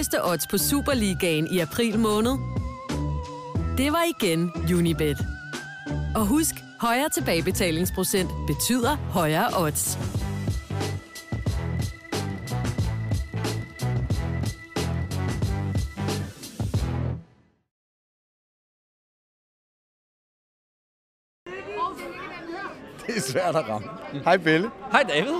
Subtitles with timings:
[0.00, 2.30] De højeste odds på Superligaen i april måned.
[3.76, 5.18] Det var igen Unibet.
[6.14, 9.98] Og husk, højere tilbagebetalingsprocent betyder højere odds.
[23.06, 23.88] Det er svært at ramme.
[24.24, 25.34] Hej Belle, Hej David.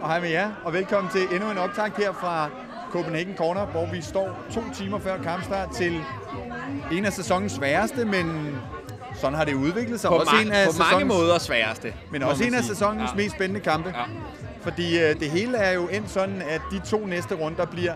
[0.00, 2.50] og hej med jer, og velkommen til endnu en optag her fra
[2.90, 6.00] Copenhagen Corner, hvor vi står to timer før kampstart til
[6.92, 8.56] en af sæsonens sværeste, men
[9.14, 10.08] sådan har det udviklet sig.
[10.08, 11.94] På, også ma- en af på mange sæsonens, måder sværeste.
[12.10, 13.16] Men også man en af sæsonens ja.
[13.16, 13.88] mest spændende kampe.
[13.96, 14.02] Ja.
[14.62, 17.92] Fordi øh, det hele er jo endt sådan, at de to næste runder bliver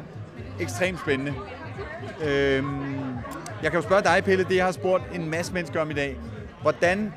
[0.60, 1.34] ekstremt spændende.
[2.24, 2.94] Øhm,
[3.62, 5.94] jeg kan jo spørge dig, Pelle, det jeg har spurgt en masse mennesker om i
[5.94, 6.16] dag.
[6.62, 7.12] Hvordan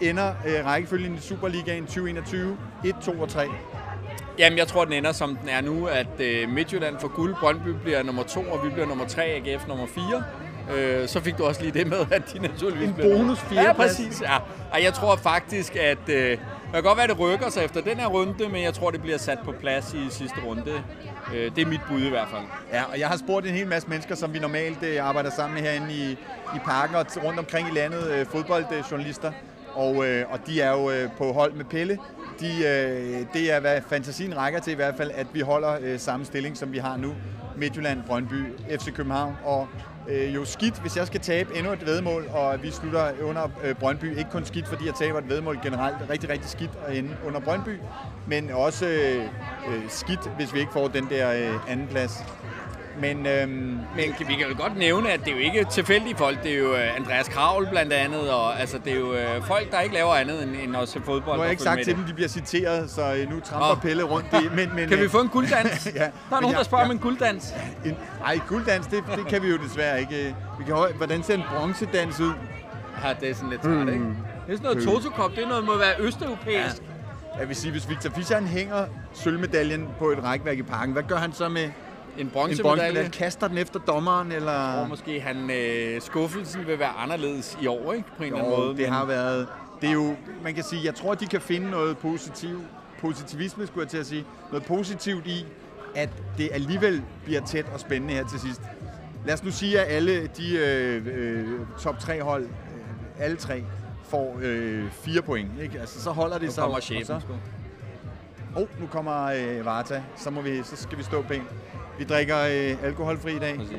[0.00, 2.56] ender øh, rækkefølgen i Superligaen 2021?
[2.84, 3.46] 1, 2 og 3.
[4.40, 7.68] Jamen, jeg tror, den ender som den er nu, at øh, Midtjylland får guld, Brøndby
[7.68, 10.24] bliver nummer to, og vi bliver nummer tre, AGF nummer fire.
[10.76, 13.62] Øh, så fik du også lige det med, at de naturligvis En bliver bonus nummer-
[13.62, 14.22] Ja, præcis.
[14.22, 14.36] Ja.
[14.72, 16.38] Og jeg tror faktisk, at øh, det
[16.74, 19.02] kan godt være, at det rykker sig efter den her runde, men jeg tror, det
[19.02, 20.82] bliver sat på plads i sidste runde.
[21.34, 22.42] Øh, det er mit bud i hvert fald.
[22.72, 25.54] Ja, og jeg har spurgt en hel masse mennesker, som vi normalt øh, arbejder sammen
[25.62, 26.10] med herinde i,
[26.56, 29.32] i parken og t- rundt omkring i landet, øh, fodboldjournalister.
[29.74, 31.98] Og, øh, og de er jo øh, på hold med Pelle.
[32.40, 35.98] De, øh, det er, hvad fantasien rækker til i hvert fald, at vi holder øh,
[35.98, 37.14] samme stilling, som vi har nu.
[37.56, 38.44] Midtjylland, Brøndby,
[38.80, 39.36] FC København.
[39.44, 39.68] Og
[40.08, 43.74] øh, jo skidt, hvis jeg skal tabe endnu et vedmål, og vi slutter under øh,
[43.74, 44.18] Brøndby.
[44.18, 45.96] Ikke kun skidt, fordi jeg taber et vedmål generelt.
[46.10, 47.78] Rigtig, rigtig skidt at ende under Brøndby.
[48.26, 49.24] Men også øh,
[49.68, 52.24] øh, skidt, hvis vi ikke får den der øh, anden plads.
[53.00, 53.50] Men øhm,
[53.96, 56.42] Men vi kan jo godt nævne, at det er jo ikke tilfældige folk.
[56.42, 59.70] Det er jo øh, Andreas Kravl blandt andet, og altså, det er jo øh, folk,
[59.72, 61.36] der ikke laver andet end, end at se fodbold.
[61.36, 61.96] nu har jeg ikke sagt til det.
[61.96, 63.74] dem, de bliver citeret, så øh, nu tramper Nå.
[63.74, 64.26] Pelle rundt.
[64.32, 64.48] i.
[64.56, 65.86] Men, men, Kan vi øh, få en gulddans?
[65.94, 67.54] ja, Der er nogen, der jeg- spørger om jeg- en gulddans.
[67.84, 67.96] En,
[68.26, 70.34] ej, gulddans, det, det kan vi jo desværre ikke.
[70.58, 72.32] Vi kan hvordan ser en bronzedans ud?
[73.04, 74.04] Ja, det er sådan lidt træt, ikke?
[74.46, 75.30] Det er sådan noget Toto-kop.
[75.30, 76.76] Det er noget, der må være østeuropæisk.
[77.40, 81.02] Jeg vil sige, hvis Victor Fischer han hænger sølvmedaljen på et rækværk i parken, hvad
[81.02, 81.68] gør han så med
[82.20, 82.62] En en bronzemedalje.
[82.62, 83.10] bronzemedalje?
[83.10, 84.52] Kaster den efter dommeren, eller?
[84.52, 88.08] Og måske han, øh, skuffelsen vil være anderledes i år, ikke?
[88.16, 88.68] På en eller anden Jo, måde.
[88.68, 89.46] det men- har været...
[89.80, 90.14] Det er jo,
[90.44, 92.62] man kan sige, jeg tror, de kan finde noget positivt,
[93.00, 95.46] positivisme, skulle jeg til at sige, noget positivt i,
[95.94, 98.60] at det alligevel bliver tæt og spændende her til sidst.
[99.26, 101.48] Lad os nu sige, at alle de øh, øh,
[101.80, 102.50] top tre hold, øh,
[103.24, 103.64] alle tre,
[104.04, 105.50] får øh, fire point.
[105.62, 105.80] Ikke?
[105.80, 106.62] Altså, så holder det Nu sig.
[106.62, 107.32] kommer og chefen, så, sgu.
[108.60, 110.02] oh, nu kommer øh, Varta.
[110.16, 111.48] Så, må vi, så skal vi stå pænt.
[112.00, 113.56] Vi drikker øh, alkoholfri i dag.
[113.56, 113.76] Præcis.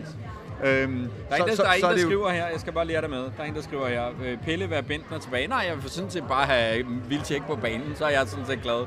[0.63, 2.59] Øhm, Der er en, der, der, er en, er der det jo- skriver her, jeg
[2.59, 5.47] skal bare lære dig med, der er en, der skriver her, øh, Pelle, Bentner tilbage.
[5.47, 8.45] Nej, jeg vil sådan set bare have vild tjek på banen, så er jeg sådan
[8.45, 8.85] set glad.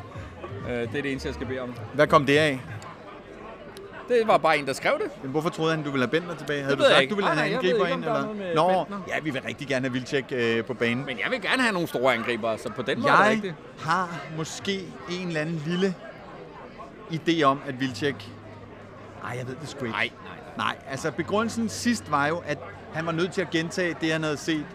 [0.68, 1.74] Øh, det er det eneste, jeg skal bede om.
[1.94, 2.60] Hvad kom det af?
[4.08, 5.22] Det var bare en, der skrev det.
[5.22, 6.62] Men hvorfor troede han, du ville have Bentner tilbage?
[6.62, 7.10] Havde ved du jeg sagt, ikke.
[7.10, 8.02] du ville have en jeg ved angriber ind?
[8.04, 8.54] der er Eller?
[8.54, 9.00] Nå, Bentner.
[9.08, 11.06] ja, vi vil rigtig gerne have Vildtjek øh, på banen.
[11.06, 13.30] Men jeg vil gerne have nogle store angriber, så på den måde er det jeg
[13.32, 13.54] rigtigt.
[13.80, 14.80] har måske
[15.10, 15.94] en eller anden lille
[17.12, 18.30] idé om, at Vildtjek...
[19.24, 19.90] Nej, jeg ved det sgu ikke.
[19.96, 20.10] Nej,
[20.56, 22.58] nej, Nej, altså begrundelsen sidst var jo, at
[22.94, 24.66] han var nødt til at gentage det, han havde set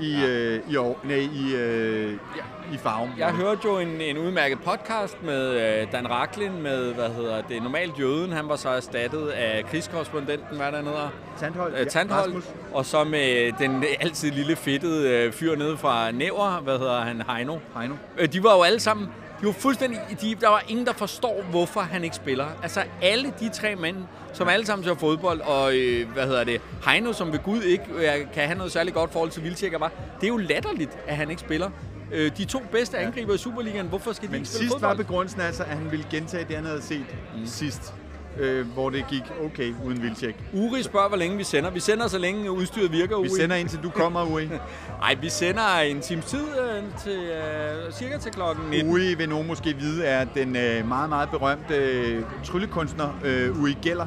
[0.00, 0.26] i, Ja.
[0.28, 2.74] øh, i, år, nej, i, øh, Ja.
[2.74, 3.10] i farven.
[3.18, 5.50] Jeg hørte jo en, en udmærket podcast med
[5.82, 8.32] øh, Dan Raklin med, hvad hedder det, normalt jøden.
[8.32, 11.08] Han var så erstattet af krigskorrespondenten, hvad der hedder,
[11.40, 11.74] Tandhold.
[11.78, 12.24] øh, Tandhold.
[12.26, 12.44] Rasmus.
[12.72, 17.22] Og så med den altid lille fedtede øh, fyr nede fra Næver, hvad hedder han,
[17.28, 17.58] Heino.
[17.78, 17.94] Heino.
[18.18, 19.08] Øh, de var jo alle sammen,
[19.46, 22.46] var fuldstændig, de, der var ingen, der forstår, hvorfor han ikke spiller.
[22.62, 23.96] Altså alle de tre mænd,
[24.32, 27.84] som alle sammen ser fodbold, og øh, hvad hedder det, Heino, som ved Gud ikke
[27.94, 31.16] øh, kan have noget særligt godt forhold til Vildtjekker, var, det er jo latterligt, at
[31.16, 31.70] han ikke spiller.
[32.12, 34.88] Øh, de to bedste angriber i Superligaen, hvorfor skal de Men ikke spille sidst var
[34.88, 35.06] fodbold?
[35.06, 37.46] begrundelsen altså, at han ville gentage det, han havde set mm.
[37.46, 37.94] sidst.
[38.38, 40.36] Øh, hvor det gik okay uden Vildtjek.
[40.52, 41.70] Uri spørger, hvor længe vi sender.
[41.70, 43.22] Vi sender, så længe udstyret virker, Uri.
[43.28, 44.48] Vi sender indtil du kommer, Uri.
[45.02, 48.90] Ej, vi sender en times tid øh, til, øh, cirka til klokken 19.
[48.92, 53.76] Uri vil nogen måske vide, er den øh, meget, meget berømte øh, tryllekunstner øh, Uri
[53.82, 54.06] Geller.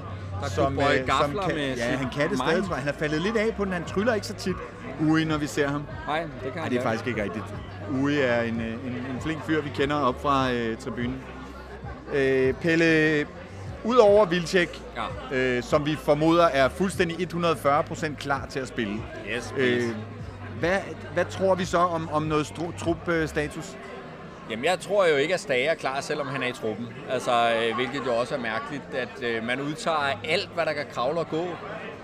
[0.55, 2.67] Der kunne bøje gafler kan, med Ja, han kan det stadig, mime.
[2.67, 2.83] tror jeg.
[2.83, 3.73] Han er faldet lidt af på den.
[3.73, 4.55] Han tryller ikke så tit,
[5.09, 5.83] Uri, når vi ser ham.
[6.07, 6.91] Nej, det kan Nej, han det er gøre.
[6.91, 7.45] faktisk ikke rigtigt.
[8.01, 11.15] Uri er en, øh, en, en flink fyr, vi kender op fra øh, tribunen.
[12.13, 13.25] Øh, Pelle,
[13.85, 14.81] udover Vildtjek,
[15.31, 15.37] Ja.
[15.37, 18.93] øh, som vi formoder er fuldstændig 140% klar til at spille.
[19.35, 19.95] Yes, Øh, please.
[20.59, 20.77] hvad,
[21.13, 23.77] hvad tror vi så om, om noget stru- trup-status?
[24.49, 26.87] Jamen, jeg tror jo ikke, at Stage er klar, selvom han er i truppen.
[27.09, 30.85] Altså, øh, hvilket jo også er mærkeligt, at øh, man udtager alt, hvad der kan
[30.93, 31.45] kravle og gå.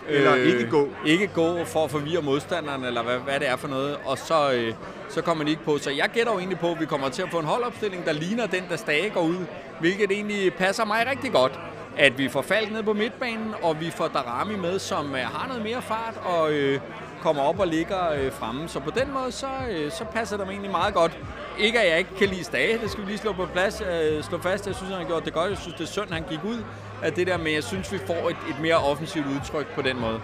[0.10, 0.90] Eller ikke gå.
[1.06, 3.98] Ikke gå for at forvirre modstanderen, eller hvad, hvad det er for noget.
[4.06, 4.74] Og så, øh,
[5.10, 5.78] så kommer de ikke på.
[5.78, 8.12] Så jeg gætter jo egentlig på, at vi kommer til at få en holdopstilling, der
[8.14, 9.46] ligner den, der Stage går ud.
[9.80, 11.60] Hvilket egentlig passer mig rigtig godt.
[11.98, 15.48] at vi får Falk ned på midtbanen, og vi får Darami med, som øh, har
[15.48, 16.80] noget mere fart og øh,
[17.22, 18.68] kommer op og ligger øh, fremme.
[18.68, 21.20] Så på den måde, så, øh, så passer det mig egentlig meget godt.
[21.58, 24.24] Ikke at jeg ikke kan lide Stage, det skal vi lige slå på plads, øh,
[24.24, 24.68] slå fast.
[24.68, 25.50] Jeg synes, han har gjort det godt.
[25.50, 26.64] Jeg synes, det er synd, han gik ud
[27.04, 30.00] af det der, men jeg synes, vi får et, et mere offensivt udtryk på den
[30.00, 30.20] måde.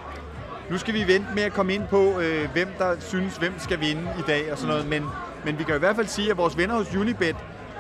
[0.70, 3.80] Nu skal vi vente med at komme ind på, øh, hvem der synes, hvem skal
[3.80, 4.88] vinde i dag og sådan noget.
[4.90, 5.06] Men,
[5.46, 7.36] men vi kan i hvert fald sige, at vores venner hos Unibet,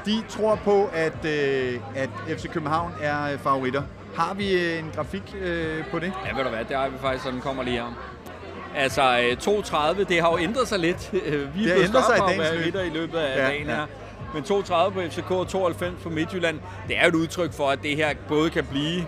[0.05, 3.81] de tror på, at, øh, at FC København er øh, favoritter.
[4.15, 6.13] Har vi øh, en grafik øh, på det?
[6.25, 8.14] Ja, ved du hvad, det har vi faktisk, så den kommer lige her.
[8.75, 11.09] Altså, øh, 2.30, det har jo ændret sig lidt.
[11.13, 12.75] Vi er Det blevet ændret sig i dagens løb.
[12.93, 13.75] i løbet af Ja, dagen ja.
[13.75, 13.85] her.
[14.33, 17.79] Men 2.30 på FCK og 92 på Midtjylland, det er jo et udtryk for, at
[17.83, 19.05] det her både kan blive,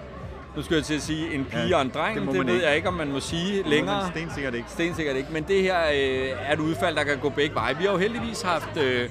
[0.55, 2.15] nu skal jeg til at sige, en pige Ja, og en dreng.
[2.19, 2.67] det Det, det ved ikke.
[2.67, 4.09] jeg ikke, om man må sige længere.
[4.15, 4.67] Sten sikkert ikke.
[4.69, 7.77] Stensikkert ikke, men det her øh, er et udfald, der kan gå begge veje.
[7.77, 9.09] Vi har jo heldigvis haft øh,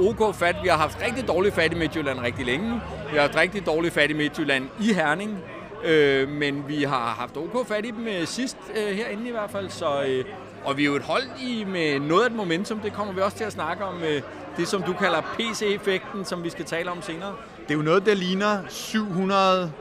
[0.00, 0.56] OK fat.
[0.62, 2.70] Vi har haft rigtig dårligt fat i Midtjylland rigtig længe.
[3.10, 5.38] Vi har haft rigtig dårligt fat i Midtjylland i Herning.
[5.84, 9.50] Øh, men vi har haft OK fat i dem øh, sidst øh, herinde i hvert
[9.50, 9.70] fald.
[9.70, 10.24] Så, øh,
[10.64, 12.78] og vi er jo et hold i med noget af et momentum.
[12.80, 14.02] Det kommer vi også til at snakke om.
[14.02, 14.22] Øh,
[14.56, 17.34] det, som du kalder PC-effekten, som vi skal tale om senere.
[17.62, 19.72] Det er jo noget, der ligner 700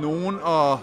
[0.00, 0.80] nogen og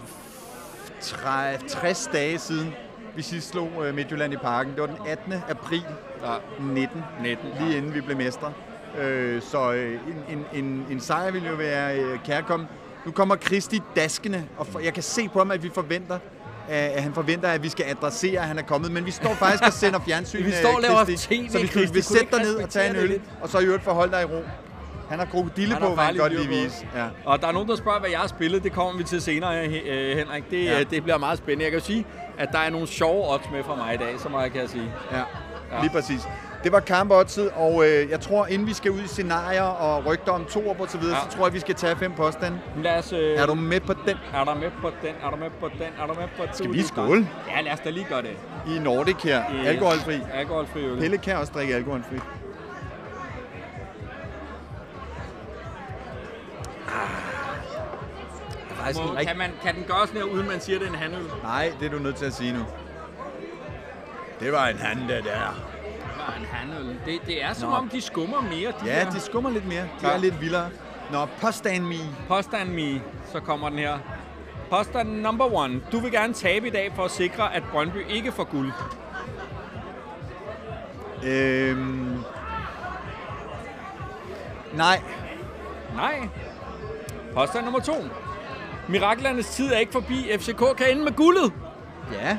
[1.68, 2.74] 60 dage siden,
[3.16, 4.74] vi sidst slog øh, Midtjylland i parken.
[4.74, 5.34] Det var den 18.
[5.50, 5.86] april
[6.24, 7.46] Ja, 19, 19.
[7.60, 8.54] lige inden vi blev mestre.
[8.98, 12.68] Øh, så øh, en, en, en, en sejr ville jo være øh, kærkommen.
[13.06, 16.20] Nu kommer Kristi daskende, og for, jeg kan se på ham, at vi forventer,
[16.70, 18.92] at han forventer, at vi skal adressere, at han er kommet.
[18.92, 21.04] Men vi står faktisk og sender fjernsyn, Vi står og øh, laver.
[21.18, 23.66] TV, Så hvis du vil sætte dig ned og tage en øl, og så i
[23.66, 24.44] øvrigt forholde dig i ro.
[25.10, 26.88] Han har krokodille på, hvad han godt lige vise.
[26.96, 27.06] Ja.
[27.26, 28.64] Og der er nogen, der spørger, hvad jeg har spillet.
[28.64, 30.50] Det kommer vi til senere, øh, Henrik.
[30.52, 30.84] Det, ja.
[30.84, 31.64] det bliver meget spændende.
[31.64, 32.06] Jeg kan jo sige,
[32.38, 34.70] at der er nogle sjove odds med fra mig i dag, så meget kan jeg
[34.70, 34.92] sige.
[35.12, 35.18] Ja,
[35.72, 35.82] Ja.
[35.82, 36.22] lige præcis.
[36.64, 40.32] Det var kampoddset, og øh, jeg tror, inden vi skal ud i scenarier og rygter
[40.32, 41.30] om to op og så videre, Ja.
[41.32, 42.60] så tror jeg, vi skal tage fem påstande.
[42.84, 44.18] Lad os, øh, Er du med på den?
[44.34, 45.16] er der med på den?
[45.24, 45.88] Er du med på den?
[46.02, 46.54] Er du med på den?
[46.54, 47.30] Skal vi skåle?
[47.56, 48.38] Ja, lad os da lige gøre det.
[48.68, 49.44] I Nordic her.
[49.64, 50.20] I- Alkoholfri.
[50.34, 51.00] Alkoholfri øl.
[51.00, 52.16] Pelle kan også drikke alkoholfri.
[58.96, 61.24] Må, kan, man, kan den gøres sådan her, uden man siger, det er en handøl?
[61.44, 62.66] Nej, det er du nødt til at sige nu.
[64.40, 65.67] Det var en hand, det der.
[66.40, 66.96] En handøl.
[67.06, 67.76] Det, det er som Nå.
[67.76, 68.72] om, de skummer mere.
[68.82, 69.10] De Ja, der.
[69.12, 69.82] de skummer lidt mere.
[70.02, 70.14] De Ja.
[70.14, 70.70] er lidt vildere.
[71.12, 71.96] Nå, påstand me.
[72.28, 73.02] Påstand me,
[73.32, 73.98] så kommer den her.
[74.70, 75.82] Påstand number one.
[75.92, 78.72] Du vil gerne tabe i dag for at sikre, at Brøndby ikke får guld.
[81.24, 82.24] Øhm...
[84.74, 85.02] Nej.
[85.96, 86.28] Nej.
[87.36, 87.94] Påstand nummer to.
[88.88, 90.28] Miraklernes tid er ikke forbi.
[90.40, 91.54] FCK kan ende med guldet.
[92.14, 92.38] Ja.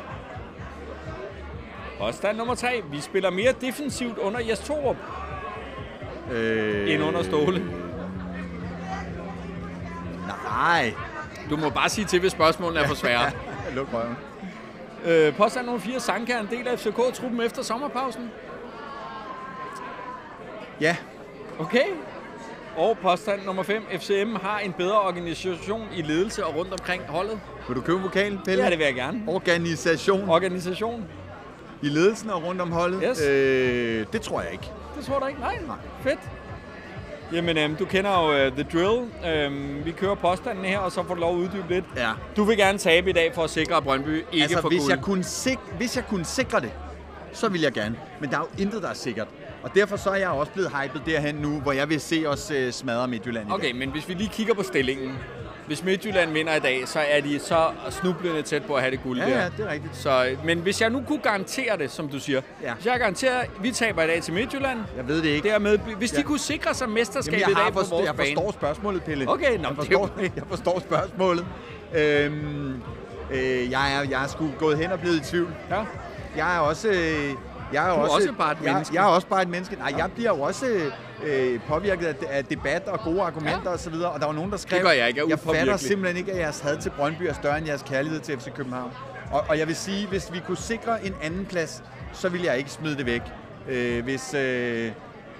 [1.99, 2.83] Påstand nummer tre.
[2.91, 4.97] Vi spiller mere defensivt under Jes Torup
[6.33, 6.93] Øh...
[6.95, 7.65] end under Ståle.
[10.27, 10.95] Nej.
[11.51, 13.31] Du må bare sige til, hvis spørgsmålene er for svære.
[13.77, 14.17] Luk røven.
[15.05, 16.01] øh, påstand nummer 4.
[16.01, 18.31] Sanka er en del af FCK-truppen efter sommerpausen.
[20.81, 20.97] Ja.
[21.59, 21.85] Okay.
[22.77, 23.83] Og påstand nummer 5.
[24.01, 27.41] FCM har en bedre organisation i ledelse og rundt omkring holdet.
[27.69, 28.65] Vil du købe en vokal, Pelle?
[28.65, 29.23] Ja, det vil jeg gerne.
[29.27, 31.05] Organisation Organisation.
[31.83, 33.03] I ledelsen og rundt om holdet?
[33.11, 33.21] Yes.
[33.23, 34.65] Øh, det tror jeg ikke.
[34.97, 35.41] Det tror du ikke?
[35.41, 35.59] Nej.
[35.67, 35.77] Nej.
[36.03, 36.19] Fedt.
[37.33, 39.09] Jamen, øhm, du kender jo uh, The Drill.
[39.27, 41.85] Øhm, vi kører påstanden her, og så får du lov at uddybe lidt.
[41.97, 42.11] Ja.
[42.37, 44.81] Du vil gerne tabe i dag for at sikre, at Brøndby ikke Altså, får hvis
[44.81, 44.91] guld.
[44.93, 46.71] jeg, kunne sik- hvis jeg kunne sikre det,
[47.33, 47.97] så vil jeg gerne.
[48.21, 49.29] Men der er jo intet, der er sikkert.
[49.63, 52.51] Og derfor så er jeg også blevet hypet derhen nu, hvor jeg vil se os
[52.51, 53.77] øh, smadre Midtjylland i Okay, dag.
[53.77, 55.15] men hvis vi lige kigger på stillingen.
[55.69, 59.03] Hvis Midtjylland vinder i dag, så er de så snublende tæt på at have det
[59.03, 59.31] guld Ja, der.
[59.43, 59.97] ja, det er rigtigt.
[59.97, 62.41] Så, men hvis jeg nu kunne garantere det, som du siger.
[62.63, 62.75] Ja.
[62.75, 64.79] Hvis jeg garanterer, at vi taber i dag til Midtjylland.
[64.97, 65.49] Jeg ved det ikke.
[65.49, 66.23] Dermed, hvis de Ja.
[66.23, 68.29] kunne sikre sig mesterskabet Jamen, i jeg, dag på vores jeg bane.
[68.35, 69.29] forstår spørgsmålet, Pelle.
[69.31, 71.47] Okay, nå, jeg, forstår, jeg forstår spørgsmålet.
[71.95, 72.83] Øhm,
[73.31, 75.55] øh, jeg, er, jeg er sgu gået hen og blevet i tvivl.
[75.71, 75.83] Ja.
[76.37, 76.89] Jeg er også...
[76.89, 77.31] Øh,
[77.73, 78.95] jeg er Du også, også bare et jeg, menneske.
[78.97, 79.77] Jeg er også bare et menneske.
[79.77, 80.93] Nej, jeg bliver jo også øh,
[81.69, 83.71] påvirket af, af debat og gode argumenter Ja.
[83.71, 84.11] og så videre.
[84.11, 84.83] Og der var nogen, der skrev...
[84.83, 85.21] gør jeg ikke.
[85.21, 87.83] Jeg er jeg fatter simpelthen ikke, at jeres had til Brøndby er større end jeres
[87.83, 88.91] kærlighed til FC København.
[89.33, 91.83] Og, og jeg vil sige, hvis vi kunne sikre en anden plads,
[92.13, 93.23] så vil jeg ikke smide det væk.
[93.69, 94.35] Øh, hvis...
[94.35, 94.91] Øh,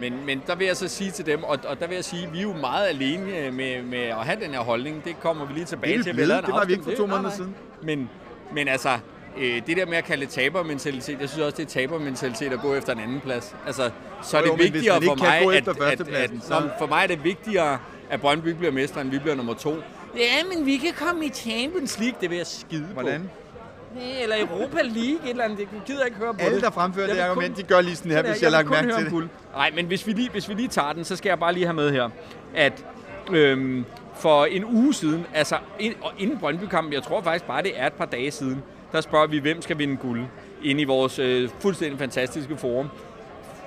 [0.01, 2.27] Men, men der vil jeg så sige til dem, og, og der vil jeg sige,
[2.27, 5.05] at vi er jo meget alene øh, med, med at have den her holdning.
[5.05, 6.13] Det kommer vi lige tilbage Det til.
[6.15, 6.29] blevet.
[6.47, 7.47] Det var vi ikke for to Det- måneder nej.
[7.83, 8.11] Men,
[8.55, 8.99] men altså, øh,
[9.37, 12.75] det der med at kalde det tabermentalitet, jeg synes også, det er tabermentalitet at gå
[12.75, 13.57] efter en anden plads.
[13.67, 13.91] Altså,
[14.23, 17.07] så er det jo, vigtigere for mig, at, at, at, så- men for mig er
[17.07, 17.79] det vigtigere,
[18.11, 19.75] at Brøndby bliver mestre, end vi bliver nummer to.
[20.17, 22.93] Ja, men vi kan komme i Champions League, det vil jeg skide på.
[22.93, 23.31] hvordan?
[23.95, 25.59] Nej, Eller Europa League, et eller andet.
[25.59, 26.63] Det gider jeg ikke høre på Alle, det.
[26.65, 28.47] der fremfører Jeg det vil argument, kun- de gør lige sådan her, Sådan hvis jeg
[28.47, 29.13] vil lagt mærke høre til det.
[29.13, 29.29] guld.
[29.55, 31.67] Nej, men hvis vi, lige, hvis vi lige tager den, så skal jeg bare lige
[31.67, 32.09] have med her,
[32.55, 32.85] at
[33.33, 37.73] øhm, for en uge siden, altså ind, og inden Brøndby-kampen, jeg tror faktisk bare, det
[37.75, 40.23] er et par dage siden, der spørger vi, hvem skal vinde guld
[40.65, 42.89] inde i vores øh, fuldstændig fantastiske forum.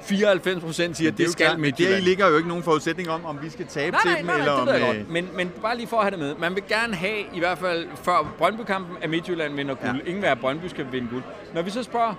[0.03, 3.09] 94 procent siger, at det, det skal klart, Men der ligger jo ikke nogen forudsætning
[3.09, 4.67] om, om vi skal tabe Nej, til nej, dem, nej, eller det om...
[4.67, 5.09] ved jeg øh, godt.
[5.09, 6.35] Men, men bare lige for at have det med.
[6.35, 9.91] Man vil gerne have, i hvert fald før Brøndby-kampen, at Midtjylland vinder guld.
[9.91, 9.93] Ja.
[9.93, 9.99] Ja.
[9.99, 11.23] Ingen vil have, at Brøndby skal vinde guld.
[11.53, 12.13] Når vi så spørger,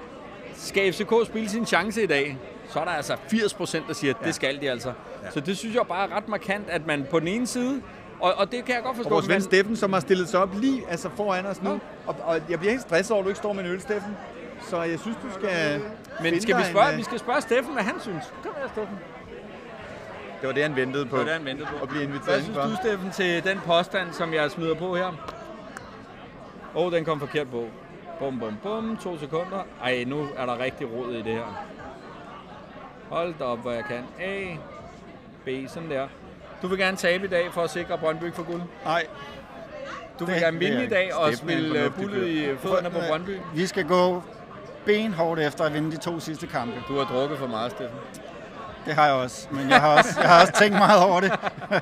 [0.56, 2.38] skal FCK spille sin chance i dag?
[2.68, 4.92] Så er der altså 80 procent, der siger, at det skal de altså.
[5.30, 7.82] Så det synes jeg bare er ret markant, at man på den ene side,
[8.22, 10.40] og, og det kan jeg godt Og forstå, vores ven Steffen, som har stillet sig
[10.40, 11.70] op lige altså foran os nu.
[11.70, 11.78] Ja.
[12.06, 14.16] Og, og jeg bliver helt stresset over, at du ikke står med en øl, Steffen.
[14.68, 15.82] Så jeg synes, du skal
[16.22, 18.24] men skal vi dig en, spørge, øh, vi skal spørge Steffen, hvad han synes.
[18.42, 18.98] Kom her, Steffen.
[20.40, 21.16] Det var det, han ventede på.
[21.16, 21.82] Det var det, han ventede på.
[21.82, 25.06] At blive inviteret Hvad synes du, Steffen, til den påstand, som jeg smider på her?
[26.74, 27.66] Åh, oh, den kom forkert på.
[28.18, 28.98] Bum, bum, bum.
[29.02, 29.66] To sekunder.
[29.82, 31.66] Ej, nu er der rigtig rod i det her.
[33.08, 34.04] Hold da op, hvor jeg kan.
[34.20, 34.56] A,
[35.44, 36.08] B, sådan der.
[36.62, 38.62] Du vil gerne tabe i dag for at sikre, at Brøndby får guld.
[38.84, 39.06] Nej,
[40.18, 43.36] Du vil Det gerne vinde i dag og spille øh, bullet i fødderne på Brøndby.
[43.54, 44.22] vi skal gå
[44.86, 46.74] benhårdt efter at vinde de to sidste kampe.
[46.88, 47.98] Du har drukket for meget, Steffen.
[48.86, 51.32] Det har jeg også, men jeg har også, jeg har også tænkt meget over det.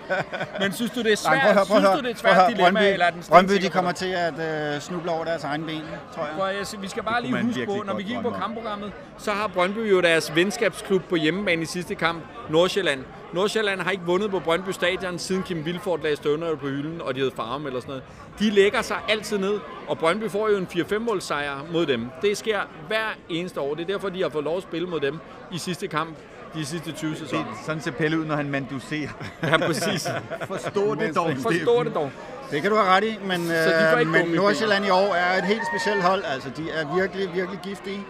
[0.60, 1.32] Men synes du, det er svært?
[1.32, 2.50] Nej, prøv at høre, prøv synes du, det er et Prøv svært høre.
[2.50, 5.64] dilemma, Brøndby, eller er den Brøndby de kommer til at øh, snuble over deres egen
[5.66, 5.82] ben,
[6.14, 6.34] tror jeg.
[6.36, 9.90] Prøv vi skal bare lige huske på, når vi kigger på kampprogrammet, så har Brøndby
[9.90, 13.04] jo deres venskabsklub på hjemmebane i sidste kamp, Nordsjælland.
[13.32, 17.14] Nordsjælland har ikke vundet på Brøndby Stadion, siden Kim Vilfort lagde støvner på hylden, og
[17.14, 18.02] de hed farm eller sådan noget.
[18.38, 22.10] De lægger sig altid ned, og Brøndby får jo en 4-5 måls sejr mod dem.
[22.22, 23.74] Det sker hver eneste år.
[23.74, 25.18] Det er derfor, de har fået lov at spille mod dem
[25.52, 26.16] i sidste kamp,
[26.54, 27.44] de sidste 20 Det, sæsoner.
[27.66, 29.08] sådan ser Pelle ud, når han manduserer.
[29.42, 30.08] Ja, præcis.
[30.52, 32.10] Forstå det dog, Forstår det dog.
[32.50, 35.44] Det kan du have ret i, men, øh, ikke men Nordsjælland i år er et
[35.44, 36.22] helt specielt hold.
[36.34, 38.04] Altså, de er virkelig, virkelig giftige.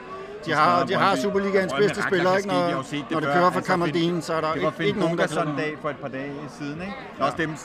[0.46, 2.48] De har, de har Superligaens Brøndby bedste kan ikke?
[2.48, 5.00] Når, det når det kører for Altså, Kamaldin, så er der Det var ikke, ikke
[5.00, 6.94] nogen, der Bogason kan dag for et par dage siden, ikke?
[7.18, 7.56] Nå, Steffen,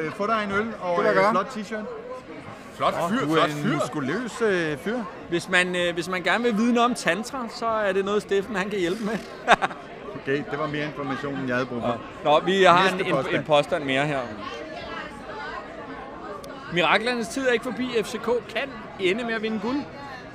[0.00, 1.84] øh, få dig en øl og en flot t-shirt.
[2.76, 3.74] Flot fyr, er flot en fyr.
[3.74, 4.98] muskuløs øh, fyr.
[5.28, 8.22] Hvis man, øh, hvis man gerne vil vide noget om tantra, så er det noget,
[8.22, 9.18] Steffen han kan hjælpe med.
[10.22, 12.00] Okay, det var mere information, end jeg havde brug for.
[12.24, 13.36] Nå, vi har en, Næste en, påstand.
[13.36, 14.20] en påstand mere her.
[16.72, 17.88] Miraklernes tid er ikke forbi.
[18.02, 18.68] FCK kan
[19.00, 19.76] ende med at vinde guld.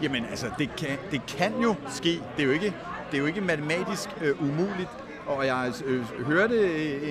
[0.02, 2.22] Jamen altså, det kan, det kan jo ske.
[2.38, 2.74] Det er jo ikke,
[3.12, 4.90] det er jo ikke matematisk øh, umuligt.
[5.28, 6.58] Og jeg øh, hørte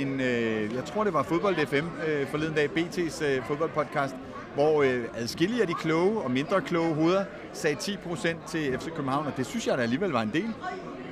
[0.00, 4.14] en, øh, jeg tror det var Fodbold FM øh, forleden dag, BT's øh, fodboldpodcast,
[4.56, 9.26] hvor øh, adskillige af de kloge og mindre kloge hoveder sagde 10% til FC København,
[9.26, 10.54] og det synes jeg da alligevel var en del.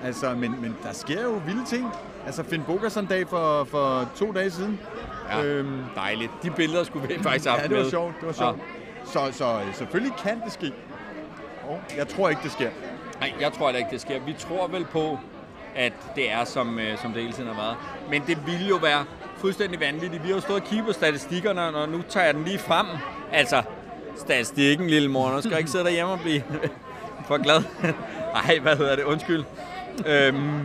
[0.05, 1.89] Altså, men, men der sker jo vilde ting.
[2.27, 4.81] Altså, Finn Bogason dag for, for to dage siden.
[5.31, 5.45] Ja.
[5.45, 6.31] Øhm, Dejligt.
[6.43, 7.91] De billeder skulle vi faktisk have ja, det var med.
[7.91, 8.15] sjovt.
[8.21, 8.59] Det var sjovt.
[9.05, 10.73] Så, så øh, selvfølgelig kan det ske.
[11.69, 12.71] Og jeg tror ikke, det sker.
[13.21, 14.21] Nej, jeg tror heller ikke, det sker.
[14.27, 15.19] Vi tror vel på,
[15.77, 17.77] at det er, som, øh, som det hele tiden har været.
[18.11, 19.05] Men det ville jo være
[19.37, 20.23] fuldstændig vanvittigt.
[20.23, 22.87] Vi har jo stået og kigget på statistikkerne, og nu tager jeg den lige frem.
[23.33, 23.63] Altså,
[24.17, 25.31] statistikken, lille mor.
[25.31, 26.43] Nu skal jeg ikke sidde derhjemme og blive
[27.29, 27.63] for glad.
[28.35, 29.05] Nej, hvad hedder det?
[29.05, 29.45] Undskyld.
[30.07, 30.61] Øhm,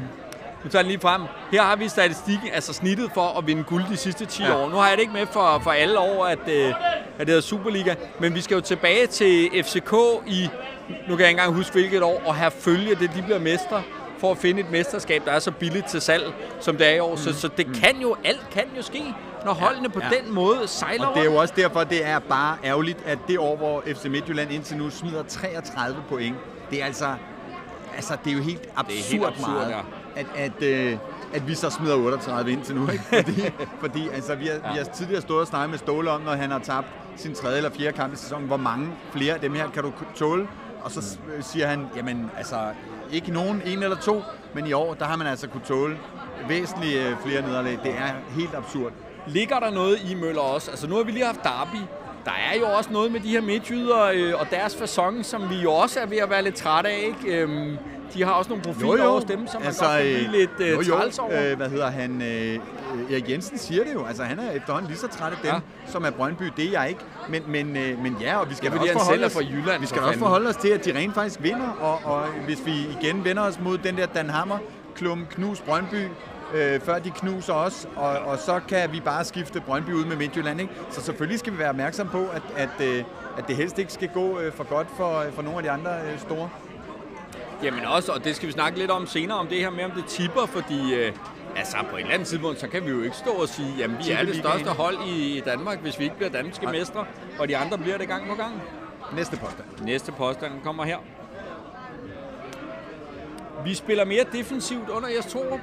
[0.63, 1.21] nu tager jeg lige frem.
[1.51, 4.55] Her har vi statistikken, altså snittet for at vinde guld de sidste 10 ja.
[4.55, 4.69] år.
[4.69, 6.75] Nu har jeg det ikke med for, for alle år, at, øh, at
[7.19, 7.95] det hedder Superliga.
[8.19, 9.93] Men vi skal jo tilbage til FCK
[10.27, 10.49] i,
[10.89, 13.83] nu kan jeg ikke engang huske hvilket år, og have følge det, de bliver mestre
[14.17, 16.99] for at finde et mesterskab, der er så billigt til salg, som det er i
[16.99, 17.15] år.
[17.15, 19.03] Så, så det kan jo, alt kan jo ske,
[19.45, 20.05] når holdene på Mm.
[20.11, 20.21] ja.
[20.21, 23.39] den måde sejler Og det er jo også derfor, det er bare ærgerligt, at det
[23.39, 26.35] år, hvor FC Midtjylland indtil nu smider 33 point,
[26.71, 27.15] det er altså,
[27.95, 29.79] altså det er jo helt absurd, helt absurd, meget, ja.
[30.15, 30.97] at, at, øh,
[31.33, 32.89] at vi så smider 38 indtil nu.
[32.89, 33.03] Ikke?
[33.03, 33.41] Fordi,
[33.81, 34.71] fordi altså, vi, har, ja.
[34.71, 37.57] vi har tidligere stået og snakket med Ståle om, når han har tabt sin tredje
[37.57, 40.47] eller fjerde kamp i sæsonen, hvor mange flere af dem her kan du tåle?
[40.81, 42.55] Og så s- siger han, jamen altså,
[43.11, 45.97] ikke nogen, en eller to, men i år, der har man altså kunne tåle
[46.47, 47.79] væsentligt øh, flere nederlag.
[47.83, 48.91] Det er helt absurd.
[49.29, 50.71] Ligger der noget i Møller også?
[50.71, 51.77] Altså nu har vi lige haft Derby.
[52.25, 55.55] Der er jo også noget med de her midtjyder øh, og deres fasong, som vi
[55.55, 56.99] jo også er ved at være lidt trætte af.
[57.25, 57.37] Ikke?
[57.41, 57.77] Øhm,
[58.13, 60.81] de har også nogle profiler over dem, som man godt kan blive lidt øh, jo,
[60.81, 60.93] jo.
[61.19, 61.51] over.
[61.51, 62.21] Øh, hvad hedder han?
[62.21, 62.59] Øh,
[63.11, 64.05] Erik Jensen siger det jo.
[64.05, 65.59] Altså, han er efterhånden lige så træt af dem, Ja.
[65.87, 66.43] som er Brøndby.
[66.57, 67.01] Det er jeg ikke.
[67.29, 69.87] Men, men, øh, men ja, og vi skal Ja, også forholde os, fra Jylland, vi
[69.87, 71.69] skal for også forholde os til, at de rent faktisk vinder.
[71.81, 72.71] Og, og hvis vi
[73.01, 74.57] igen vender os mod den der Dan Hammer,
[74.95, 76.07] klum knus Brøndby,
[76.53, 80.15] øh, før de knuser os, og, og så kan vi bare skifte Brøndby ud med
[80.15, 80.61] Midtjylland.
[80.61, 80.73] Ikke?
[80.89, 83.03] Så selvfølgelig skal vi være opmærksom på, at, at, øh,
[83.37, 85.91] at det helst ikke skal gå øh, for godt for, for nogle af de andre
[85.91, 86.49] øh, store.
[87.63, 89.91] Jamen også, og det skal vi snakke lidt om senere, om det her med, om
[89.91, 91.13] det tipper, fordi øh,
[91.55, 93.97] altså på et eller andet tidspunkt, så kan vi jo ikke stå og sige, jamen
[93.97, 96.73] vi er det største hold i, Danmark, hvis vi ikke bliver danske Nej.
[96.73, 97.05] mestre,
[97.39, 98.61] og de andre bliver det gang på gang.
[99.15, 99.67] Næste påstand.
[99.81, 100.97] Næste påstand kommer her.
[103.65, 105.59] Vi spiller mere defensivt under Jes Torup.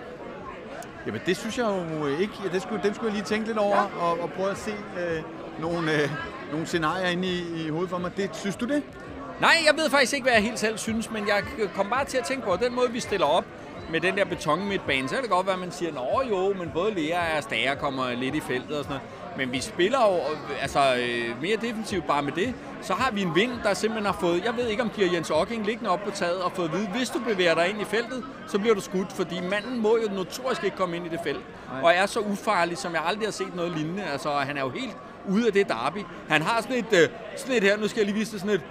[1.06, 2.32] Jamen det synes jeg jo ikke.
[2.52, 4.00] Det skulle, den skulle jeg lige tænke lidt over ja.
[4.00, 5.22] og, og prøve at se øh,
[5.60, 6.10] nogle, øh,
[6.50, 8.16] nogle scenarier inde i, i hovedet for mig.
[8.16, 8.82] Det, synes du det?
[9.40, 12.18] Nej, jeg ved faktisk ikke, hvad jeg helt selv synes, men jeg kom bare til
[12.18, 13.44] at tænke på, at den måde, vi stiller op
[13.90, 16.54] med den der beton midtbane, så kan det godt være, at man siger, nå jo,
[16.58, 19.36] men både Lea og Stager kommer lidt i feltet og sådan noget.
[19.36, 20.20] Men vi spiller jo
[20.60, 22.54] altså, øh, mere defensivt bare med det.
[22.87, 24.45] Så har vi en vind, der simpelthen har fået...
[24.45, 26.75] Jeg ved ikke, om de har Jens Ocking liggende op på taget og fået at
[26.75, 29.12] vide, hvis du bevæger dig ind i feltet, så bliver du skudt.
[29.12, 31.45] Fordi manden må jo notorisk ikke komme ind i det felt.
[31.73, 31.83] Nej.
[31.83, 34.02] Og er så ufarlig, som jeg aldrig har set noget lignende.
[34.05, 34.97] Altså, han er jo helt
[35.28, 35.99] ude af det derby.
[36.28, 38.55] Han har sådan et, øh, sådan et her, nu skal jeg lige vise det, sådan
[38.55, 38.62] et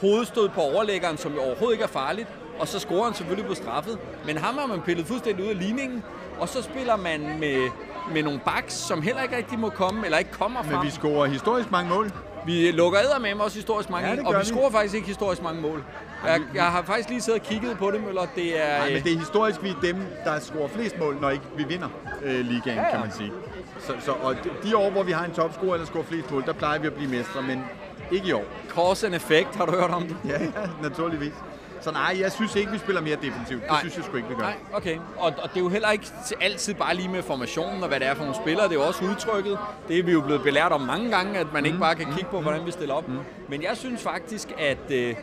[0.00, 2.28] hovedstød på overlæggeren, som jo overhovedet ikke er farligt.
[2.58, 3.98] Og så scorer han selvfølgelig på straffet.
[4.26, 6.04] Men ham har man pillet fuldstændig ud af ligningen.
[6.40, 7.70] Og så spiller man med,
[8.12, 10.72] med nogle backs, som heller ikke rigtig må komme, eller ikke kommer frem.
[10.72, 12.12] Men vi scorer historisk mange mål.
[12.48, 15.42] Vi lukker æder med også historisk mange, ja, og vi, vi scorer faktisk ikke historisk
[15.42, 15.84] mange mål.
[16.26, 18.26] Jeg, jeg har faktisk lige siddet og kigget på det, Møller.
[18.34, 21.30] Det er, Nej, men det er historisk, vi er dem, der scorer flest mål, når
[21.30, 21.88] ikke vi vinder
[22.22, 22.90] øh, ligaen, ja, ja.
[22.90, 23.32] kan man sige.
[23.80, 26.52] Så, så, og de år, hvor vi har en topscorer, der scorer flest mål, der
[26.52, 27.64] plejer vi at blive mestre, men
[28.10, 28.44] ikke i år.
[28.68, 30.16] Cause and effect, har du hørt om det?
[30.28, 31.32] Ja, ja naturligvis.
[31.80, 33.62] Så nej, jeg synes ikke, vi spiller mere defensivt.
[33.62, 33.80] Det nej.
[33.80, 34.42] synes jeg sgu ikke, vi gør.
[34.42, 34.96] Nej, okay.
[35.16, 36.06] Og, og det er jo heller ikke
[36.40, 38.64] altid bare lige med formationen og hvad det er for nogle spillere.
[38.64, 39.58] Det er jo også udtrykket.
[39.88, 41.66] Det er vi jo blevet belært om mange gange, at man mm.
[41.66, 43.08] ikke bare kan kigge på, hvordan vi stiller op.
[43.08, 43.18] Mm.
[43.48, 44.90] Men jeg synes faktisk, at...
[44.90, 45.14] Øh,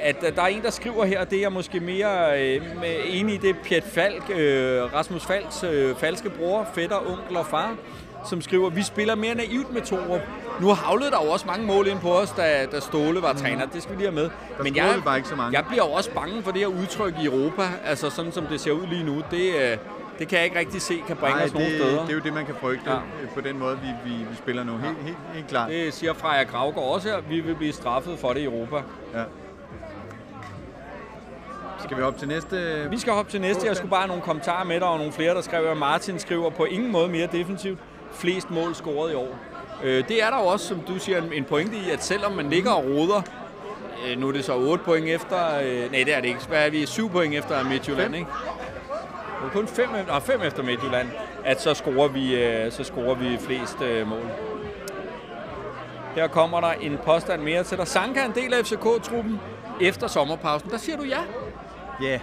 [0.00, 2.62] at der er en, der skriver her, det er jeg måske mere øh,
[3.06, 7.46] enig i, det er Piet Falk, øh, Rasmus Falks øh, falske bror, fætter, onkel og
[7.46, 7.76] far,
[8.24, 10.20] som skriver, vi spiller mere naivt med Torup.
[10.60, 13.66] Nu havlede der jo også mange mål ind på os, da, da Ståle var træner.
[13.66, 14.30] Det skal vi lige have med.
[14.58, 15.58] Der Men jeg, var ikke så mange.
[15.58, 17.62] jeg bliver jo også bange for det her udtryk i Europa.
[17.84, 19.22] Altså sådan som det ser ud lige nu.
[19.30, 19.78] Det, øh,
[20.18, 22.00] det kan jeg ikke rigtig se kan bringe Nej, os nogen det, steder.
[22.02, 22.98] det er jo det, man kan frygte ja.
[23.34, 24.72] på den måde, vi, vi, vi spiller nu.
[24.72, 25.04] Helt, ja.
[25.04, 25.70] helt, helt klart.
[25.70, 27.20] Det siger Freja Gravgaard også her.
[27.28, 28.76] Vi vil blive straffet for det i Europa.
[29.14, 29.22] Ja.
[31.84, 32.86] Skal vi op til næste?
[32.90, 33.66] Vi skal op til næste.
[33.66, 36.18] Jeg skulle bare have nogle kommentarer med dig, og nogle flere, der skriver, at Martin
[36.18, 37.78] skriver på ingen måde mere defensivt.
[38.12, 39.38] Flest mål scoret i år.
[39.84, 42.50] Øh, det er der jo også, som du siger, en pointe i, at selvom man
[42.50, 43.22] ligger og roder,
[44.06, 46.66] øh, nu er det så 8 point efter, øh, nej det er det ikke, hvad
[46.66, 48.28] er vi, 7 point efter Midtjylland, ikke?
[49.40, 51.08] Det er kun 5, og 5 efter Midtjylland,
[51.44, 54.30] at så scorer vi, øh, så scorer vi flest øh, mål.
[56.14, 57.88] Her kommer der en påstand mere til dig.
[57.88, 59.40] Sanka er en del af FCK-truppen
[59.80, 60.70] efter sommerpausen.
[60.70, 61.18] Der siger du ja.
[62.02, 62.06] Ja.
[62.06, 62.20] Yeah.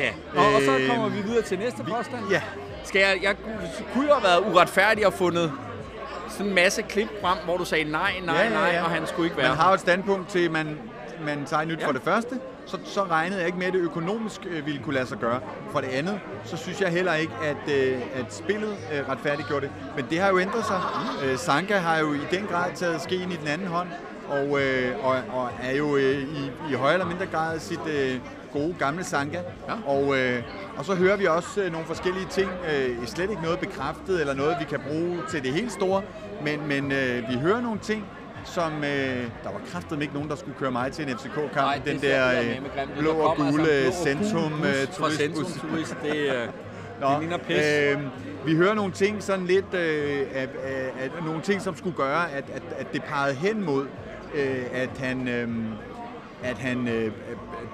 [0.00, 0.10] Ja.
[0.40, 2.30] Og, og så kommer vi videre til næste påstand.
[2.30, 2.42] Ja.
[2.84, 3.36] Skal jeg, jeg
[3.92, 5.52] kunne jo have været uretfærdig og fundet
[6.30, 8.72] sådan en masse klip frem, hvor du sagde nej, nej, ja, ja, ja.
[8.72, 10.78] nej, og han skulle ikke være Man har et standpunkt til, at man,
[11.24, 11.86] man tager nyt ja.
[11.86, 14.94] for det første, så, så regnede jeg ikke med, at det økonomisk øh, ville kunne
[14.94, 15.40] lade sig gøre.
[15.70, 19.74] For det andet, så synes jeg heller ikke, at, øh, at spillet øh, retfærdiggjorde det.
[19.96, 20.80] Men det har jo ændret sig.
[21.24, 23.88] Øh, Sanka har jo i den grad taget skeen i den anden hånd,
[24.28, 28.16] og, øh, og, og er jo øh, i, i højere eller mindre grad sit øh,
[28.52, 29.38] gode gamle Sanka.
[29.68, 29.74] Ja.
[29.86, 30.42] Og, øh,
[30.76, 32.50] og så hører vi også øh, nogle forskellige ting.
[32.74, 36.02] Øh, slet ikke noget bekræftet eller noget, vi kan bruge til det helt store.
[36.44, 38.04] Men, men øh, vi hører nogle ting,
[38.44, 41.84] som øh, der var kraftigt ikke nogen, der skulle køre mig til en FCK-kamp.
[41.84, 45.60] Den der øh, blå og gule altså, Centrum øh, turistbus.
[45.60, 46.48] Turist, det, øh,
[47.00, 47.56] Nå, det ligner pis.
[47.56, 47.98] Øh,
[48.46, 52.30] vi hører nogle ting sådan lidt, øh, af, af, af, nogle ting, som skulle gøre,
[52.30, 53.86] at, at, at det pegede hen mod,
[54.34, 55.28] øh, at han...
[55.28, 55.48] Øh,
[56.42, 57.12] at han øh,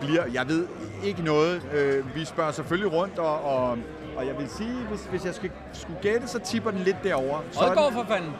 [0.01, 0.67] bliver, jeg ved
[1.05, 1.63] ikke noget.
[1.75, 3.79] Øh, vi spørger selvfølgelig rundt, og, og,
[4.17, 7.39] og jeg vil sige, hvis, hvis jeg skal, skulle gætte, så tipper den lidt derover.
[7.57, 8.31] Odgaard for fanden.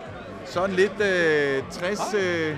[0.45, 2.15] Sådan lidt øh, 60...
[2.15, 2.57] Øh,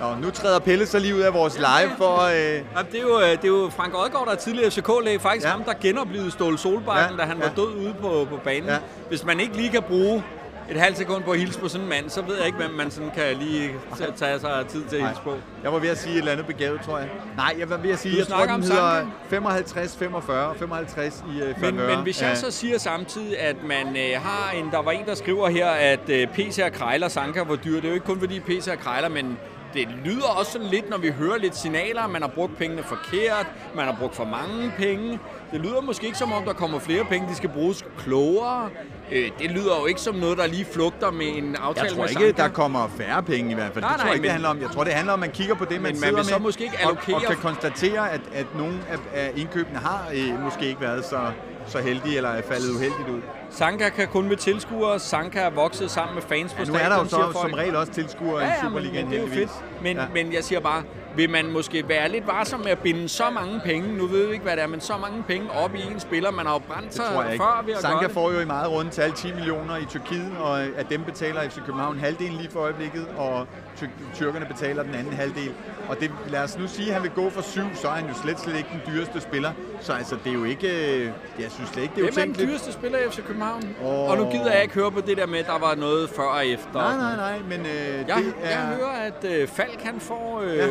[0.00, 2.20] Nå, nu træder Pelle så lige ud af vores live for...
[2.20, 2.34] Øh...
[2.34, 5.20] Ja, det, er jo, øh, det er jo Frank Odgaard, der er tidligere FCK-læge.
[5.20, 5.50] Faktisk ja.
[5.50, 7.22] ham, der genoplevede Ståle Solbakken, ja.
[7.22, 7.44] da han ja.
[7.44, 8.68] var død ude på, på banen.
[8.68, 8.78] Ja.
[9.08, 10.24] Hvis man ikke lige kan bruge
[10.70, 12.70] et halvt sekund på at hilse på sådan en mand, så ved jeg ikke, hvem
[12.70, 13.70] man sådan kan lige
[14.16, 15.34] tage sig tid til at hilse på.
[15.62, 17.08] Jeg var ved at sige et eller andet begavet, tror jeg.
[17.36, 21.42] Nej, jeg var ved at sige, du jeg tror, den hedder 55, 45, 55 i
[21.42, 22.34] uh, men, men hvis jeg ja.
[22.34, 26.00] så siger samtidig, at man uh, har en, der var en, der skriver her, at
[26.08, 27.74] uh, PC og Krejler Sanka var dyr.
[27.74, 29.38] Det er jo ikke kun fordi PC og Krejler, men
[29.74, 33.46] det lyder også sådan lidt, når vi hører lidt signaler, man har brugt pengene forkert,
[33.74, 35.18] man har brugt for mange penge.
[35.52, 38.70] Det lyder måske ikke som om, der kommer flere penge, de skal bruges klogere.
[39.12, 42.24] Øh, det lyder jo ikke som noget, der lige flugter med en aftale Jeg tror
[42.24, 43.84] ikke, der kommer færre penge i hvert fald.
[43.84, 44.60] Nej, det tror jeg ikke, men, det handler om.
[44.60, 46.34] Jeg tror, det handler om, at man kigger på det, man men sidder man så
[46.34, 47.16] med, måske ikke allokere...
[47.16, 51.04] og, og kan konstatere, at, at nogle af, af indkøbene har øh, måske ikke været
[51.04, 51.32] så,
[51.66, 53.20] så heldige, eller er faldet uheldigt ud.
[53.50, 54.98] Sanka kan kun med tilskuere.
[54.98, 57.36] Sanka er vokset sammen med fans på Ja, nu stadion, er der jo så folk.
[57.50, 59.04] som regel også tilskuere Ja, i ja, men, Superligaen.
[59.08, 59.50] men det er jo fedt.
[59.82, 60.02] Men, Ja.
[60.14, 60.82] men jeg siger bare,
[61.16, 64.32] vil man måske være lidt varsom med at binde så mange penge, nu ved vi
[64.32, 66.58] ikke, hvad det er, men så mange penge op i en spiller, man har jo
[66.58, 67.04] brændt sig
[67.36, 70.32] før ved at Sanka gøre får jo i meget rundt tal 10 millioner i Tyrkiet,
[70.40, 73.84] og af dem betaler FC København halvdelen lige for øjeblikket, og ty-
[74.14, 75.52] tyrkerne betaler den anden halvdel.
[75.88, 78.08] Og det, lad os nu sige, at han vil gå for syv, så er han
[78.08, 79.52] jo slet, slet ikke den dyreste spiller.
[79.80, 80.94] Så altså, det er jo ikke...
[80.96, 81.04] øh,
[81.40, 83.39] Jeg synes slet ikke, det er Hvem er den dyreste spiller i FC København?
[83.84, 84.10] Åh.
[84.10, 86.22] Og nu gider jeg ikke høre på det der med, at der var noget før
[86.22, 86.66] og efter.
[86.80, 88.50] og Nej, nej, nej, men øh, Jeg, det er...
[88.50, 90.40] jeg hører, at øh, Falk han får...
[90.44, 90.66] Øh, Ja.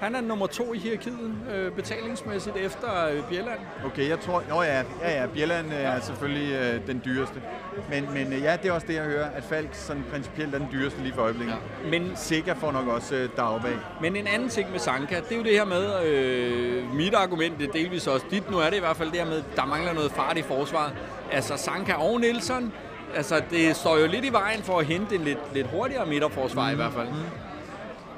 [0.00, 3.58] Han er nummer to i hierarkiet øh, betalingsmæssigt efter øh, Bjelland.
[3.84, 4.42] Okay, jeg tror...
[4.48, 7.42] Nå ja, ja, ja Bjelland øh, er selvfølgelig øh, den dyreste.
[7.90, 10.58] Men, men øh, ja, det er også det, jeg hører, at Falk sådan principielt er
[10.58, 11.54] den dyreste lige for øjeblikket.
[11.84, 11.90] Ja.
[11.90, 13.76] Men Sikker får nok også øh, af.
[14.00, 17.58] Men en anden ting med Sanka, det er jo det her med, øh, mit argument,
[17.58, 19.64] det er delvis også dit, nu er det i hvert fald det her med, der
[19.66, 20.92] mangler noget fart i forsvaret.
[21.32, 22.72] Altså Sanka og Nielsen,
[23.14, 26.66] altså det står jo lidt i vejen for at hente en lidt, lidt hurtigere midterforsvar
[26.66, 26.72] mm.
[26.72, 27.08] i hvert fald.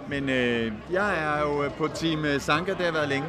[0.08, 3.28] Men øh, jeg er jo øh, på team øh, Sanka, det har været længe.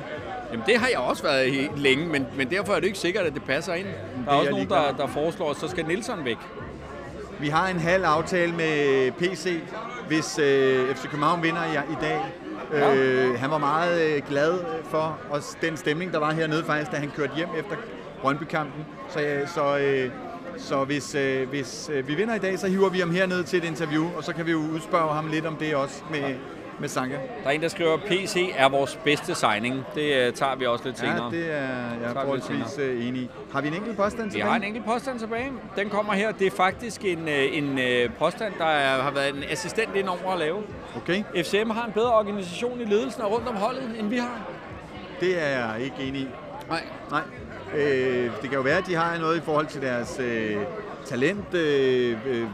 [0.52, 3.26] Jamen det har jeg også været helt længe, men, men derfor er det ikke sikkert,
[3.26, 3.88] at det passer ind.
[4.26, 6.38] Der er er også nogen, der, der foreslår, at så skal Nielsen væk.
[7.40, 9.60] Vi har en halv aftale med PC,
[10.08, 12.22] hvis øh, FC København vinder i, i dag.
[12.74, 12.96] Ja.
[12.96, 16.98] Øh, han var meget øh, glad for os, den stemning, der var hernede faktisk, da
[16.98, 17.76] han kørte hjem efter
[18.22, 18.86] Brøndby-kampen.
[19.10, 20.12] Så, øh, så, øh,
[20.58, 23.58] så hvis, øh, hvis øh, vi vinder i dag, så hiver vi ham herned til
[23.60, 26.36] et interview, og så kan vi jo udspørge ham lidt om det også med,
[26.80, 27.16] med Sanka.
[27.16, 29.84] Der er en, der skriver, PC er vores bedste signing.
[29.96, 31.32] Det øh, tager vi også lidt Ja, senere.
[31.32, 33.30] det er jeg vi forholdsvis øh, enig i.
[33.54, 34.50] Har vi en enkelt påstand Vi tilbage?
[34.50, 35.52] har en enkelt påstand tilbage.
[35.76, 36.32] Den kommer her.
[36.32, 40.08] Det er faktisk en, øh, en øh, påstand, der er, har været en assistent ind
[40.10, 40.64] over at lave.
[40.96, 44.40] Okay, FCM har en bedre organisation i ledelsen og rundt om holdet, end vi har.
[45.20, 46.28] det er jeg ikke enig i.
[46.70, 46.84] Nej.
[47.12, 47.22] Nej.
[47.76, 50.58] Øh, det kan jo være, at de har noget i forhold til deres øh,
[51.06, 52.48] talent, øh, øh,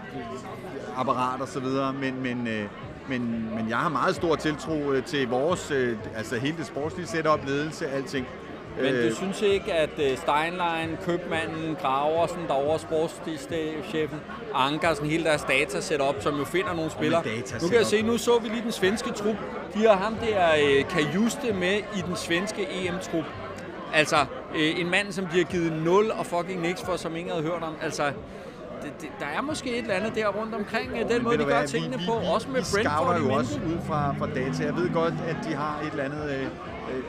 [0.97, 2.63] apparat og så videre, men, men, øh,
[3.09, 7.07] men, men jeg har meget stor tiltro øh, til vores, øh, altså hele det sportslige
[7.07, 8.27] setup, ledelse, alting.
[8.81, 14.19] Men Øh, du synes ikke, at øh, Steinlein, købmanden, Graversen derovre, sportschefen,
[14.53, 17.23] Ankersen, hele deres datasetup, som jo finder nogle spillere.
[17.61, 19.35] Nu kan jeg se, nu så vi lige den svenske trup.
[19.73, 23.23] De har ham der øh, Kajuste med i den svenske EM-trup.
[23.93, 24.15] Altså,
[24.55, 27.43] øh, en mand, som de har givet 0 og fucking niks for, som ingen havde
[27.43, 27.73] hørt om.
[27.81, 28.03] Altså,
[28.83, 31.45] det, det, der er måske et eller andet der rundt omkring øh, den måde, de
[31.45, 32.19] gør tingene vi, på.
[32.19, 34.63] vi, også med vi Brentford jo også ud fra, fra data.
[34.63, 36.47] Jeg ved godt, at de har et eller andet øh,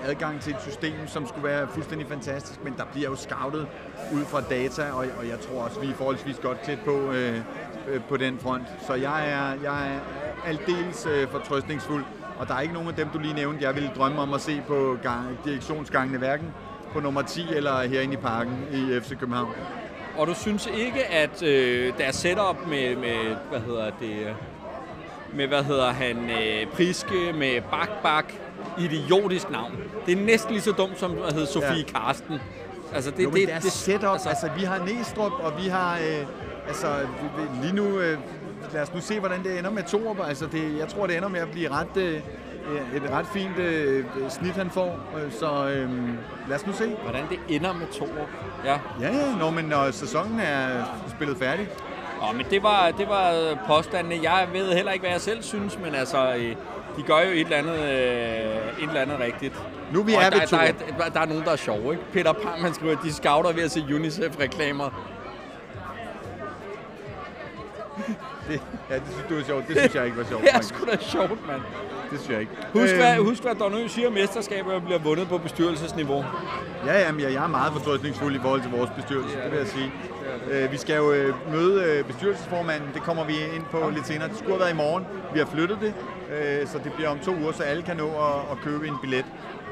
[0.04, 3.66] adgang til et system, som skulle være fuldstændig fantastisk, men der bliver jo scoutet
[4.12, 7.40] ud fra data, og, og jeg tror også, vi er forholdsvis godt tæt på, øh,
[7.88, 8.62] øh, på den front.
[8.86, 9.98] Så jeg er, jeg er
[10.46, 12.04] aldeles øh, fortrøstningsfuld,
[12.38, 14.40] og der er ikke nogen af dem, du lige nævnte, jeg ville drømme om at
[14.40, 16.54] se på gang, direktionsgangene, hverken
[16.96, 19.48] på nummer 10 eller herinde i parken i FC København.
[20.18, 24.36] Og du synes ikke, at øh, deres setup med, med, hvad hedder det,
[25.34, 28.32] med, hvad hedder han, øh, Priske, med Bak Bak,
[28.78, 29.72] idiotisk navn.
[30.06, 32.00] Det er næsten lige så dumt som at hedde Sofie Ja.
[32.00, 32.40] Karsten.
[32.94, 35.94] Altså, det, Jo, det, deres det, setup, altså, altså vi har Næstrup, og vi har,
[35.98, 36.26] øh,
[36.68, 36.86] altså
[37.62, 38.18] lige nu, øh,
[38.72, 40.20] lad os nu se, hvordan det ender med Torup.
[40.28, 42.20] Altså det, jeg tror, det ender med at blive ret, øh,
[42.94, 44.98] et ret fint øh, snit, han får.
[45.16, 45.90] Øh, Så øh,
[46.48, 46.96] lad os nu se.
[47.02, 48.28] Hvordan det ender med Torup.
[48.64, 48.78] Ja.
[49.00, 50.68] Ja, ja, når, men når sæsonen er
[51.10, 51.68] spillet færdig.
[52.20, 53.34] Nå, men det var, det var
[53.66, 54.18] påstandene.
[54.22, 56.56] Jeg ved heller ikke, hvad jeg selv synes, men altså, øh,
[56.96, 59.54] de gør jo et eller andet, øh, et eller andet rigtigt.
[59.92, 60.98] Nu vi Og er der, ved der, er, Torup.
[60.98, 62.04] der, der er nogen, der er sjove, ikke?
[62.12, 64.90] Peter Pam, han skriver, at de scouter ved at se UNICEF-reklamer.
[68.48, 69.68] Det, ja, det synes du er sjovt.
[69.68, 70.42] Det synes jeg ikke var sjovt.
[70.44, 71.60] Det er sgu da sjovt, mand.
[72.10, 72.52] Det synes jeg ikke.
[72.72, 76.24] Husk, Øhm, hvad, husk hvad Donø siger, at mesterskaber bliver vundet på bestyrelsesniveau.
[76.86, 79.66] Ja, jamen, jeg, jeg er meget fortrøstningsfuld i forhold til vores bestyrelse, det vil jeg
[79.68, 79.92] sige.
[80.50, 84.28] Øh, vi skal jo øh, møde øh, bestyrelsesformanden, det kommer vi ind på lidt senere.
[84.28, 85.94] Det skulle have været i morgen, vi har flyttet det,
[86.36, 88.94] øh, så det bliver om to uger, så alle kan nå at, at købe en
[89.02, 89.24] billet.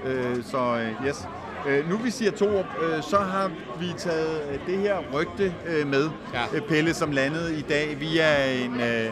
[0.06, 1.28] Øh, så øh, yes.
[1.68, 5.86] Øh, nu vi siger Torup, øh, så har vi taget øh, det her rygte øh,
[5.86, 6.40] med, Ja.
[6.56, 9.10] øh, Pelle, som landede i dag via en, øh,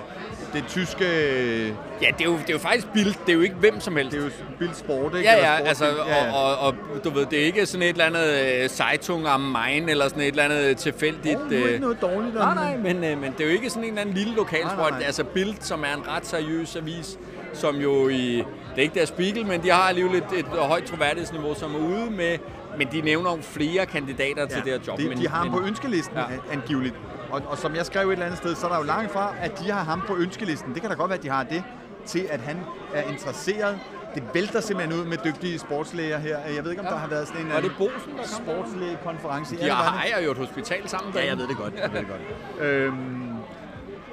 [0.53, 1.69] det tyske, øh,
[2.03, 3.19] Ja, det er, jo, det er jo faktisk billigt.
[3.27, 4.13] Det er jo ikke hvem som helst.
[4.13, 5.31] det er jo Bild Sport, ikke?
[5.31, 6.33] Ja, ja, Sport- altså, ja, ja.
[6.33, 9.41] og, og, og du ved, det er ikke sådan et eller andet uh, Zeitung am
[9.41, 11.37] Main, eller sådan et eller andet tilfældigt...
[11.37, 13.51] Oh, nu er øh, ikke noget dårligt Nej, nej, men, øh, men det er jo
[13.53, 14.79] ikke sådan en eller anden lille lokalsport.
[14.79, 15.03] nej, nej.
[15.07, 17.19] Altså Bild, som er en ret seriøs avis,
[17.53, 18.37] som jo i...
[18.37, 21.79] Det er ikke deres Spiegel, men de har alligevel et, et højt troværdighedsniveau, som er
[21.79, 22.39] ude med...
[22.79, 24.99] Men de nævner jo flere kandidater til det her job.
[24.99, 26.23] De, men, de har ham men, på ønskelisten Ja.
[26.23, 26.53] ja.
[26.53, 26.95] angiveligt.
[27.33, 29.35] Og, og som jeg skrev et eller andet sted, så er der jo langt fra,
[29.41, 30.75] at de har ham på ønskelisten.
[30.75, 31.65] Det kan da godt være, at de har det,
[32.07, 32.57] til at han
[32.95, 33.79] er interesseret
[34.15, 36.39] det vælter simpelthen ud med dygtige sportslæger her.
[36.57, 36.93] Jeg ved ikke, om ja.
[36.93, 39.57] der har været sådan en Var det øh, Bosen, der sportslægekonference.
[39.57, 41.15] De har ejer jo et hospital sammen.
[41.15, 41.75] Ja, jeg ved det godt.
[41.75, 42.21] Jeg ved det godt.
[42.61, 43.37] øhm,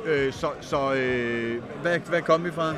[0.05, 2.73] øh, så så øh, hvad, hvad kom vi fra?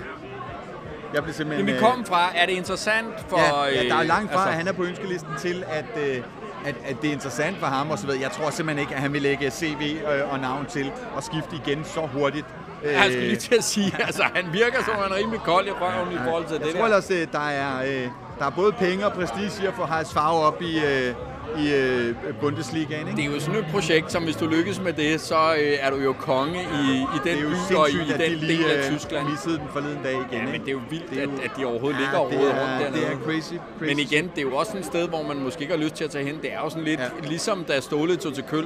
[1.13, 1.65] Jeg blev simpelthen...
[1.65, 3.37] Men vi kom fra, er det interessant for...
[3.37, 6.23] Ja, ja der er langt fra, øh, altså, han er på ønskelisten til, at, øh,
[6.65, 8.21] at, at det er interessant for ham og så videre.
[8.21, 11.55] Jeg tror simpelthen ikke, at han vil lægge CV øh, og navn til og skifte
[11.65, 12.45] igen så hurtigt.
[12.83, 16.13] Jeg skulle lige til at sige, altså han virker som en rimelig kold i røven
[16.13, 16.85] i forhold til jeg det tror der.
[16.85, 18.07] ellers, øh, der er, øh,
[18.39, 21.15] der er både penge og prestige i at få Heis Favre op i, øh,
[21.59, 23.07] i øh, Bundesligaen.
[23.07, 23.21] Ikke?
[23.21, 25.89] Det er jo sådan et projekt, som hvis du lykkes med det, så øh, er
[25.89, 28.27] du jo konge i, i den det er jo by og i, i den de
[28.35, 29.29] lige del af øh, Tyskland.
[29.29, 30.45] missede den forleden dag igen.
[30.45, 32.19] Ja, men det er jo vildt, Det er jo- at, at de overhovedet ligger Ja,
[32.19, 33.01] og det roder er- rundt dernede.
[33.01, 33.89] Det er crazy, crazy.
[33.89, 36.03] Men igen, det er jo også et sted, hvor man måske ikke har lyst til
[36.03, 36.35] at tage hen.
[36.41, 37.05] Det er jo sådan lidt, Ja.
[37.23, 37.27] ja.
[37.29, 38.65] ligesom da Ståle tog til Køln.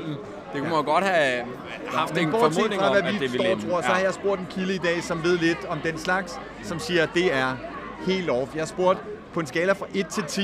[0.53, 1.43] Det kunne man jo godt have
[1.87, 3.69] haft Men en formodning fra, om, at det ville ende.
[3.69, 6.39] tror, så har jeg spurgt en kilde i dag, som ved lidt om den slags,
[6.63, 7.55] som siger, at det er
[8.07, 8.53] helt off.
[8.55, 8.99] Jeg har spurgt
[9.33, 10.41] på en skala fra 1 til 10,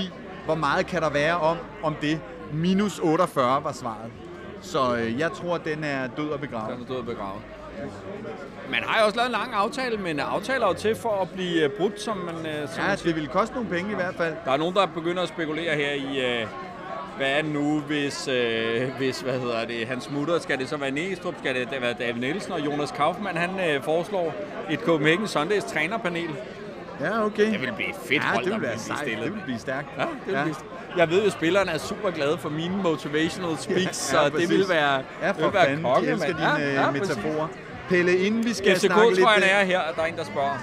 [0.52, 2.20] hvor meget kan der være om, om det.
[2.54, 4.12] Minus 48 var svaret.
[4.62, 6.74] Så øh, jeg tror, den er død og begravet.
[6.74, 7.42] Den er død og begravet.
[8.72, 11.64] Man har jo også lavet en lang aftale, men aftaler jo til for at blive
[11.64, 14.36] øh, brudt, som man, øh, som Ja, det ville koste nogle penge i hvert fald.
[14.46, 16.48] Der er nogen, der begynder at spekulere her i, øh,
[17.18, 20.40] hvad er det nu, hvis, øh, hvis hvad hedder det, han smutter?
[20.40, 21.36] Skal det så være Næstrup?
[21.40, 22.52] Skal det være David Nielsen?
[22.52, 24.34] Og Jonas Kaufmann, han øh, foreslår
[24.70, 26.30] et Copenhagen Sundays trænerpanel.
[26.99, 27.51] Ja, okay.
[27.51, 28.99] Det vil blive fedt ja, hold, det der vil være vil blive sejt.
[28.99, 29.25] stillet.
[29.25, 29.88] Det vil blive stærkt.
[29.97, 30.43] Ja, det vil ja.
[30.43, 30.56] blive
[30.97, 34.38] Jeg ved jo, at spillerne er super glade for mine motivational speaks, ja, ja, så
[34.38, 35.84] det vil være, Ja, det for vil være fanden.
[35.84, 37.47] konge, De elsker dine Ja, ja, ja, metaforer.
[37.89, 39.23] Pelle, inden vi skal FCK snakke lidt...
[39.23, 40.58] trøjen øh, er her, der er en, der spørger.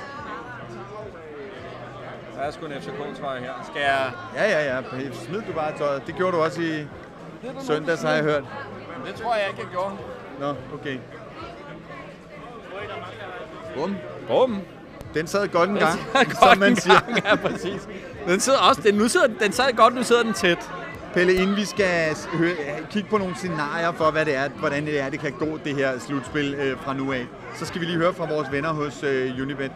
[2.36, 3.52] Der er sgu en FCK-trøje her.
[3.70, 4.10] Skal jeg...
[4.36, 4.82] Ja, ja, ja.
[5.12, 6.02] Smid du bare tøjet.
[6.06, 6.86] Det gjorde du også i
[7.60, 8.44] søndags, har jeg hørt.
[9.06, 9.90] Det tror jeg ikke, jeg gjorde.
[10.40, 10.98] Nå, okay.
[13.76, 13.96] Bum.
[14.28, 14.60] Bum.
[15.18, 17.00] Den sad godt en gang, godt som man siger.
[17.00, 17.88] gang, Ja, præcis.
[18.26, 20.70] Den sidder også, den, nu sidder, den sad godt, nu sidder den tæt.
[21.14, 22.54] Pelle, inden vi skal høre,
[22.90, 25.74] kigge på nogle scenarier for, hvad det er, hvordan det er, det kan gå, det
[25.74, 27.26] her slutspil øh, fra nu af,
[27.56, 29.70] så skal vi lige høre fra vores venner hos øh, Unibet.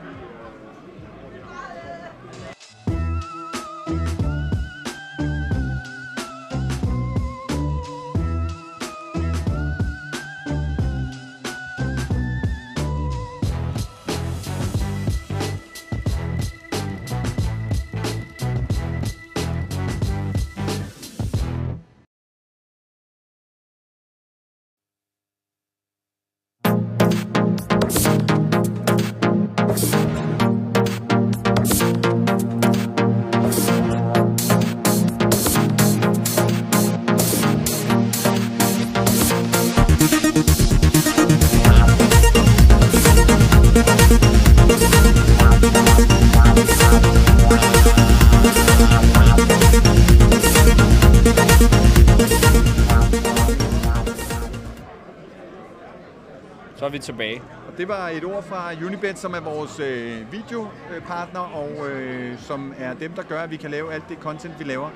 [57.02, 57.42] Vi tilbage.
[57.68, 62.74] Og det var et ord fra Unibet, som er vores øh, videopartner, og øh, som
[62.78, 64.90] er dem, der gør, at vi kan lave alt det content, vi laver.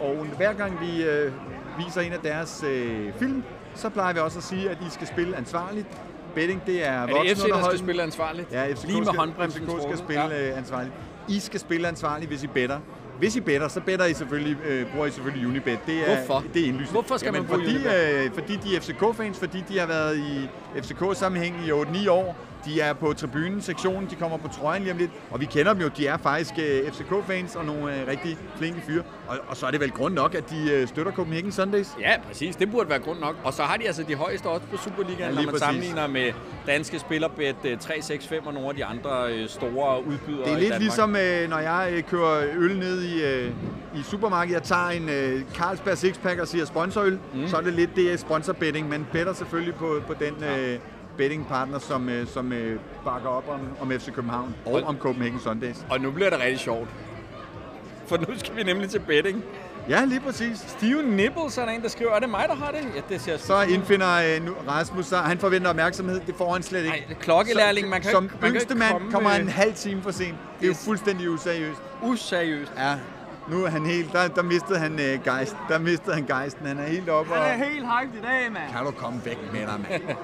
[0.00, 1.32] Og hver gang vi øh,
[1.78, 3.42] viser en af deres øh, film,
[3.74, 5.86] så plejer vi også at sige, at I skal spille ansvarligt.
[6.34, 8.52] Betting, det er Er det FC, der skal spille ansvarligt?
[8.52, 10.48] Ja, FCK Lige med skal, FCK skal spille Ja.
[10.48, 10.56] ja.
[10.56, 10.94] ansvarligt.
[11.28, 12.78] I skal spille ansvarligt, hvis I better.
[13.22, 15.78] Hvis I better, så better I selvfølgelig, øh, bruger I selvfølgelig Unibet.
[15.86, 16.44] Det er, Hvorfor?
[16.54, 16.92] Det er indlysende.
[16.92, 18.24] Hvorfor skal man bruge fordi, Unibet?
[18.24, 20.48] øh, fordi de er FCK-fans, fordi de har været i
[20.82, 22.36] FCK-sammenhæng i 8-9 år.
[22.64, 25.10] De er på tribunen, sektionen, de kommer på trøjen lige om lidt.
[25.30, 28.80] Og vi kender dem jo, de er faktisk øh, FCK-fans og nogle øh, rigtig flinke
[28.86, 29.02] fyre.
[29.28, 31.88] Og, og så er det vel grund nok, at de øh, støtter Copenhagen Sundays.
[32.00, 32.56] Ja, præcis.
[32.56, 33.36] Det burde være grund nok.
[33.44, 35.60] Og så har de altså de højeste odds på Superligaen, Ja, ja, når man præcis.
[35.66, 36.32] sammenligner med
[36.66, 40.78] danske spillerbet øh, 365 og nogle af de andre øh, store udbydere Det er lidt
[40.78, 43.50] ligesom, øh, når jeg øh, kører øl ned i, øh,
[43.94, 44.54] i supermarkedet.
[44.54, 47.18] Jeg tager en øh, Carlsberg Sixpack og siger sponsorøl.
[47.34, 47.48] Mm.
[47.48, 48.88] Så er det lidt det er sponsorbetting.
[48.88, 50.78] Man better selvfølgelig på, på den øh,
[51.16, 55.40] bettingpartner, som, øh, som øh, bakker op om, om FC København og Og- om Copenhagen
[55.40, 55.76] Sundays.
[55.90, 56.88] Og nu bliver det rigtig sjovt.
[58.06, 59.44] For nu skal vi nemlig til betting.
[59.88, 60.58] Ja, lige præcis.
[60.58, 62.80] Steve Nibbles er der en, der skriver, er det mig, der har det?
[62.96, 65.18] Ja, det ser Så indfinder øh, nu Rasmus sig.
[65.18, 66.20] Han forventer opmærksomhed.
[66.26, 67.04] Det får han slet ikke.
[67.08, 70.02] Nej, klokkelærling, man kan Som ikke- man yngste mand komme kommer han en halv time
[70.02, 70.34] for sent.
[70.60, 71.82] Det er jo fuldstændig useriøst.
[72.02, 72.72] Useriøst.
[72.78, 72.94] Ja,
[73.48, 74.12] nu er han helt...
[74.12, 75.56] Der, der mistede han øh, gejst.
[75.68, 76.66] Der mistede han gejsten.
[76.66, 77.44] Han er helt oppe og...
[77.52, 78.72] helt hyped i dag, mand.
[78.76, 80.02] Kan du komme væk med dig, mand?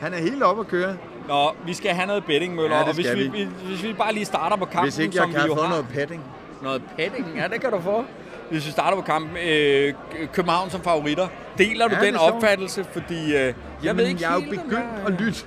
[0.00, 0.96] Han er helt oppe at køre.
[1.28, 2.76] Nå, vi skal have noget betting, Møller.
[2.76, 3.28] Ja, og hvis vi, vi.
[3.28, 3.48] vi.
[3.66, 5.62] hvis vi bare lige starter på kampen, Hvis ikke jeg som kan vi jo få
[5.62, 5.68] har.
[5.70, 6.24] noget petting.
[6.62, 8.04] Noget petting, ja, det kan du få.
[8.50, 9.94] Hvis vi starter på kampen, øh,
[10.32, 11.28] København som favoritter.
[11.58, 12.84] Deler du Ja, den opfattelse?
[12.92, 15.38] Fordi øh, jeg Jamen, ved ikke jeg er jo begyndt at lytte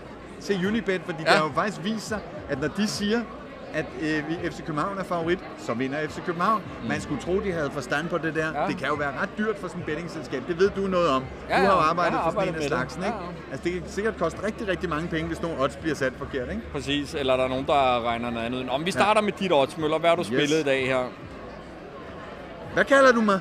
[0.42, 1.32] til Unibet, fordi Ja.
[1.34, 2.18] der jo faktisk viser
[2.50, 3.22] at når de siger,
[3.74, 6.62] at øh, FC København er favorit, så vinder FC København.
[6.88, 8.50] Man skulle tro, de havde forstand på det der.
[8.52, 8.56] Mm.
[8.58, 8.68] Ja.
[8.68, 10.44] Det kan jo være ret dyrt for sådan et bettingselskab.
[10.48, 11.24] Det ved du noget om.
[11.50, 11.90] Ja, du har jo ja.
[11.90, 12.68] arbejdet for sådan en af det.
[12.70, 13.16] slagsen, ikke?
[13.18, 13.52] Ja, ja.
[13.52, 16.50] Altså, det kan sikkert koste rigtig, rigtig mange penge, hvis nogle odds bliver sat forkert,
[16.50, 16.62] ikke?
[16.74, 18.70] Præcis, eller der er nogen, der regner noget andet.
[18.70, 19.98] Om vi starter med dit odds, Møller.
[20.00, 21.12] Hvad har du spillet i dag her?
[22.74, 23.40] Hvad kalder du mig?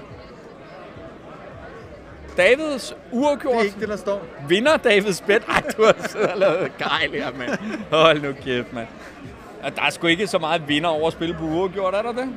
[2.36, 3.54] Davids Det uafgjort.
[3.56, 4.22] er ikke det, der står.
[4.48, 5.42] Vinder Davids bet.
[5.48, 7.50] Ej, du har siddet og lavet gejl her, mand.
[7.92, 8.86] Hold nu kæft, mand.
[9.62, 12.12] Og Der er sgu ikke så meget vinder over at spille på uafgjort, er der
[12.12, 12.28] det?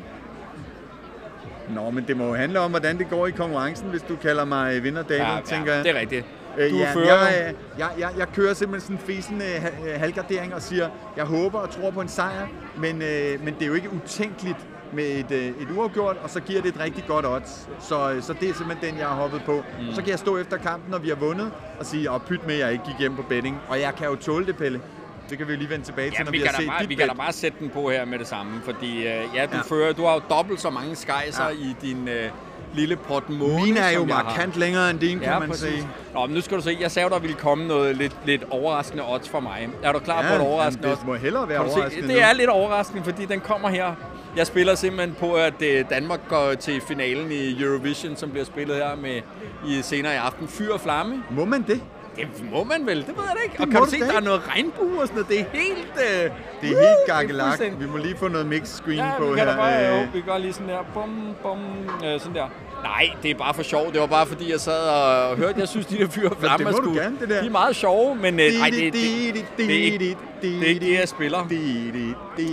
[1.69, 4.45] Nå, men det må jo handle om, hvordan det går i konkurrencen, hvis du kalder
[4.45, 5.83] mig vinder, David, ja, tænker jeg.
[5.83, 6.25] det er rigtigt.
[6.57, 9.93] Øh, Du ja, fører jeg, øh, jeg, jeg, jeg kører simpelthen sådan en fæsende ha-
[9.93, 13.61] øh, halvgardering og siger, jeg håber og tror på en sejr, men, øh, men det
[13.61, 14.57] er jo ikke utænkeligt
[14.93, 17.69] med et, øh, et uafgjort, og så giver det et rigtig godt odds.
[17.79, 19.63] Så, øh, så det er simpelthen den, jeg har hoppet på.
[19.79, 19.93] Mm.
[19.93, 22.53] Så kan jeg stå efter kampen, når vi har vundet, og sige, og pyt med,
[22.55, 23.57] at jeg ikke gik hjem på betting.
[23.69, 24.81] Og jeg kan jo tåle det, Pelle.
[25.29, 26.81] Det kan vi lige vende tilbage til, Ja, når vi, vi, kan har set bare,
[26.81, 29.17] dit vi kan da bare sætte den på her med det samme, fordi øh, ja,
[29.19, 29.41] du, Ja.
[29.41, 29.61] ja.
[29.65, 31.49] Fører, du har jo dobbelt så mange skejser Ja.
[31.49, 31.55] ja.
[31.55, 32.29] i din øh,
[32.73, 35.69] lille portemonnaie, Mine er jo markant længere end din, kan Ja, man præcis.
[35.73, 35.87] sige.
[36.13, 39.03] Nå, men nu skal du se, jeg sagde, der ville komme noget lidt, lidt overraskende
[39.13, 39.69] odds for mig.
[39.83, 40.97] Er du klar på et overraskende odds?
[40.99, 43.93] det må hellere være Kan se, overraskende det er lidt overraskende, fordi den kommer her.
[44.37, 48.75] Jeg spiller simpelthen på, at øh, Danmark går til finalen i Eurovision, som bliver spillet
[48.75, 49.21] her med
[49.67, 50.47] i senere i aften.
[50.47, 51.23] Fyr og flamme.
[51.31, 51.81] Må man det?
[52.15, 53.53] Det må man vel, det ved jeg da ikke.
[53.57, 55.29] Det Og kan du se, der er noget regnbue og sådan noget.
[55.29, 55.93] Det er helt...
[55.97, 59.39] Øh, Det er helt fuldstændig- Vi må lige få noget mix screen Ja, på vi
[59.39, 59.45] her.
[59.45, 60.13] da bare, øh.
[60.13, 61.59] vi gør lige sådan der, bum, bum,
[62.05, 62.47] øh, sådan der.
[62.83, 63.91] Nej, det er bare for sjov.
[63.93, 66.71] Det var bare fordi, jeg sad og hørte, jeg synes, de der fyre flammer må
[66.71, 67.41] du skulle- gerne, det der.
[67.41, 70.65] De er meget sjove, men øh, nej, det, det, det, det, er ikke, det er
[70.65, 71.43] ikke det, jeg spiller.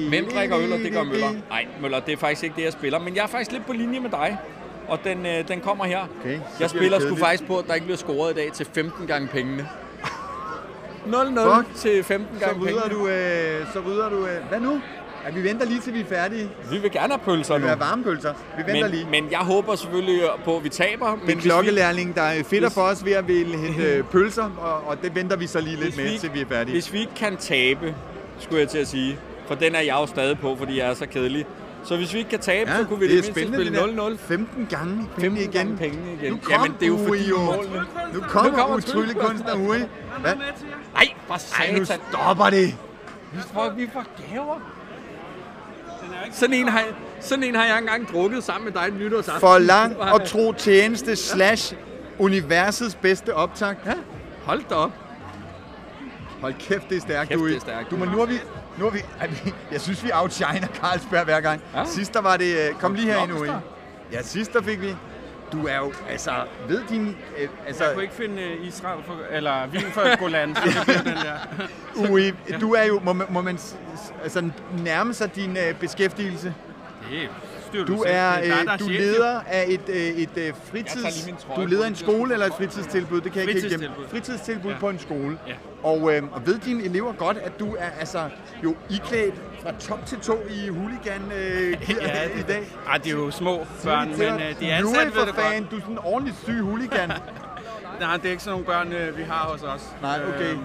[0.08, 1.30] Hvem drikker øl, og det gør Møller?
[1.48, 2.98] Nej, Møller, det er faktisk ikke det, jeg spiller.
[2.98, 4.36] Men jeg er faktisk lidt på linje med dig.
[4.90, 6.00] Og den, øh, den kommer her.
[6.20, 8.52] Okay, så jeg det spiller sgu faktisk på, at der ikke bliver scoret i dag
[8.52, 9.68] til 15 gange pengene.
[11.06, 11.74] 0-0 Fuck.
[11.76, 13.00] til 15 Så gange rydder pengene.
[13.02, 14.80] du, øh, så rydder du, øh, hvad nu?
[15.26, 16.50] Ja, vi venter lige til vi er færdige.
[16.70, 17.68] Vi vil gerne have pølser Det nu.
[17.68, 18.34] vil være varmepølser.
[18.56, 19.04] Vi venter lige.
[19.04, 21.10] Men, men jeg håber selvfølgelig på, at vi taber.
[21.10, 24.50] Men hvis vi- klokkelærling, der er fedt for os ved at ville hente øh, pølser,
[24.60, 26.72] og, og det venter vi så lige lidt med, vi, til vi er færdige.
[26.72, 27.94] Hvis vi ikke kan tabe,
[28.38, 30.94] skulle jeg til at sige, for den er jeg jo stadig på, fordi jeg er
[30.94, 31.46] så kedelig.
[31.84, 34.08] Så hvis vi ikke kan tabe, så kunne vi det det mindste spille det der.
[34.10, 34.16] 0-0.
[34.18, 35.50] 15 gange penge 15 igen.
[35.52, 36.32] gange pengene igen.
[36.32, 37.38] Nu kom Jamen, det er jo fordi jo.
[37.38, 37.84] målene.
[38.14, 39.78] Nu kommer, Nu kommer utryllekunstner Uri.
[40.20, 40.34] Hvad?
[40.94, 42.00] Nej, for Ej, nu satan.
[42.12, 42.76] stopper det.
[43.32, 44.60] Vi får, vi får gaver.
[46.32, 46.82] Sådan en, har,
[47.20, 49.40] sådan en har jeg engang drukket sammen med dig en nytårsaften.
[49.40, 51.74] For lang og tro tjeneste slash
[52.18, 53.74] universets bedste optag.
[53.86, 53.92] Ja,
[54.44, 54.90] hold da op.
[56.40, 57.48] Hold kæft, det er stærkt, Kæft, du.
[57.48, 57.90] det er stærkt.
[57.90, 58.34] Du, men nu har vi...
[58.80, 61.60] Nu har vi, er vi jeg synes, vi outshiner Carlsberg hver gang.
[61.74, 61.84] Ja.
[61.84, 62.68] Sidst der var det...
[62.68, 63.26] øh, Kom lige Uri.
[63.26, 63.60] Blomster.
[64.12, 64.96] Ja, sidst der fik vi...
[65.52, 66.30] Du er jo, altså,
[66.68, 67.16] ved din...
[67.38, 70.82] Øh, altså, Jeg kunne ikke finde øh, Israel for, eller Wien for Golan, så det
[70.84, 71.36] blev den der.
[72.10, 73.58] Uri, du er jo, må, man- må man
[74.22, 76.54] altså, nærme sig din øh, beskæftigelse.
[77.10, 77.28] Det
[77.70, 78.14] styrer Du selv.
[78.16, 81.28] er, Det dig, der øh, du chef, leder af et, øh, et øh, Jeg fritids...
[81.46, 84.70] trøje Du leder en skole eller et fritidstilbud, det kan jeg ikke helt Fritidstilbud.
[84.70, 84.78] Ja.
[84.78, 85.38] på en skole.
[85.48, 85.52] Ja.
[85.82, 88.28] Og, øh, og ved dine elever godt, at du er altså
[88.64, 92.68] jo iklædt fra top til to i huligan øh, Ja, i dag?
[92.88, 95.60] Ej, det er jo små børn, men øh, de er ansat er ved det fan,
[95.62, 95.70] godt.
[95.70, 97.08] du er sådan en ordentlig syg huligan.
[98.00, 99.82] Nej, det er ikke sådan nogle børn, vi har hos os.
[100.02, 100.50] Nej, okay.
[100.52, 100.58] Øh,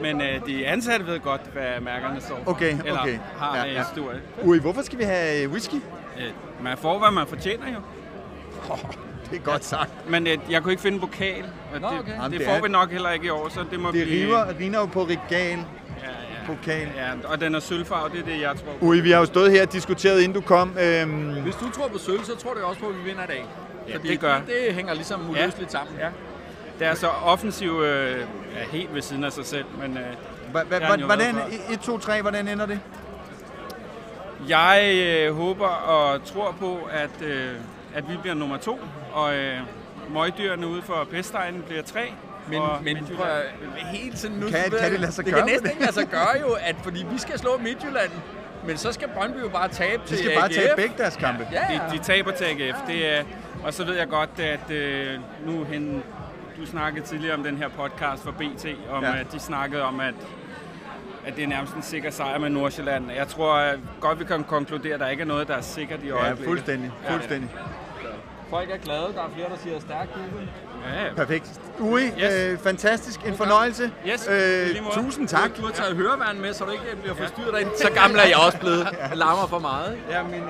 [0.00, 2.50] men øh, de ansatte ved godt, hvad mærkerne står for.
[2.50, 3.18] Okay, Eller okay.
[3.38, 3.72] har Ja, ja, ja.
[3.74, 3.84] ja.
[3.94, 4.20] historie.
[4.42, 5.74] Ui, hvorfor skal vi have øh, whisky?
[5.74, 6.24] Øh,
[6.62, 7.78] man får, hvad man fortjener jo.
[9.30, 9.90] Det er godt sagt.
[10.10, 12.12] Men øh, jeg kunne ikke finde en pokal, og Nå, det, okay.
[12.12, 14.06] Jamen, det, det får er- vi nok heller ikke i år, så det må Det
[14.06, 14.26] blive...
[14.26, 15.58] river, riner jo på regal.
[15.58, 16.46] Ja, ja.
[16.46, 16.88] Pokal.
[16.96, 18.86] Ja, og den er sølvfarvet, det er det, jeg tror på.
[18.86, 20.76] Ui, vi har jo stået her og diskuteret, inden du kom.
[20.80, 23.26] Øhm, Hvis du tror på sølv, så tror jeg også på, at vi vinder i
[23.26, 23.44] dag.
[23.88, 24.34] Ja, Fordi det gør.
[24.46, 25.96] det hænger ligesom uløseligt sammen.
[25.98, 26.08] Ja.
[26.82, 28.20] Det er så offensiv øh,
[28.56, 30.02] er helt ved siden af sig selv, men øh,
[30.70, 32.80] Det hvordan, været 1, 2, 3, hvordan ender det?
[34.48, 37.50] jeg øh, håber og tror på, at, øh,
[37.94, 38.80] at vi bliver nummer to,
[39.12, 39.58] og øh,
[40.14, 42.12] møgdyrene ude for Pestegnen bliver tre.
[42.48, 43.26] Men, men prøv
[43.92, 44.46] helt sådan nu...
[44.48, 45.70] Kan- kan det lade sig det gøre kan med næsten det?
[45.70, 48.10] ikke lade sig gøre jo, at fordi vi skal slå Midtjylland,
[48.66, 50.54] men så skal Brøndby jo bare tabe De til skal bare AGF.
[50.54, 51.46] tage begge deres kampe.
[51.52, 51.80] Ja, ja.
[51.92, 52.76] De, de taber til AGF.
[52.86, 53.22] Det er,
[53.64, 56.02] og så ved jeg godt, at øh, nu hen,
[56.62, 59.10] du snakkede tidligere om den her podcast for BT, om Ja.
[59.10, 59.18] ja.
[59.20, 60.14] at de snakkede om, at,
[61.26, 63.10] at det er nærmest en sikker sejr med Nordsjælland.
[63.10, 66.02] Jeg tror at godt, vi kan konkludere, at der ikke er noget, der er sikkert
[66.02, 66.44] i Ja, øjeblikket.
[66.46, 66.90] fuldstændig.
[67.10, 67.50] fuldstændig.
[68.50, 69.00] Folk er glade.
[69.14, 70.48] Der er flere, der siger stærkt Ruben.
[70.94, 71.14] Ja, ja.
[71.14, 71.60] Perfekt.
[71.80, 72.34] Ui, Yes.
[72.34, 73.20] øh, fantastisk.
[73.26, 73.90] En fornøjelse.
[74.08, 75.56] Yes, Øh, tusind tak.
[75.56, 77.70] Du har taget høreværn med, så du ikke bliver forstyrret derinde.
[77.78, 78.88] Så gammel er jeg også blevet.
[79.10, 79.98] Jeg larmer for meget.
[80.10, 80.48] ja men, øh,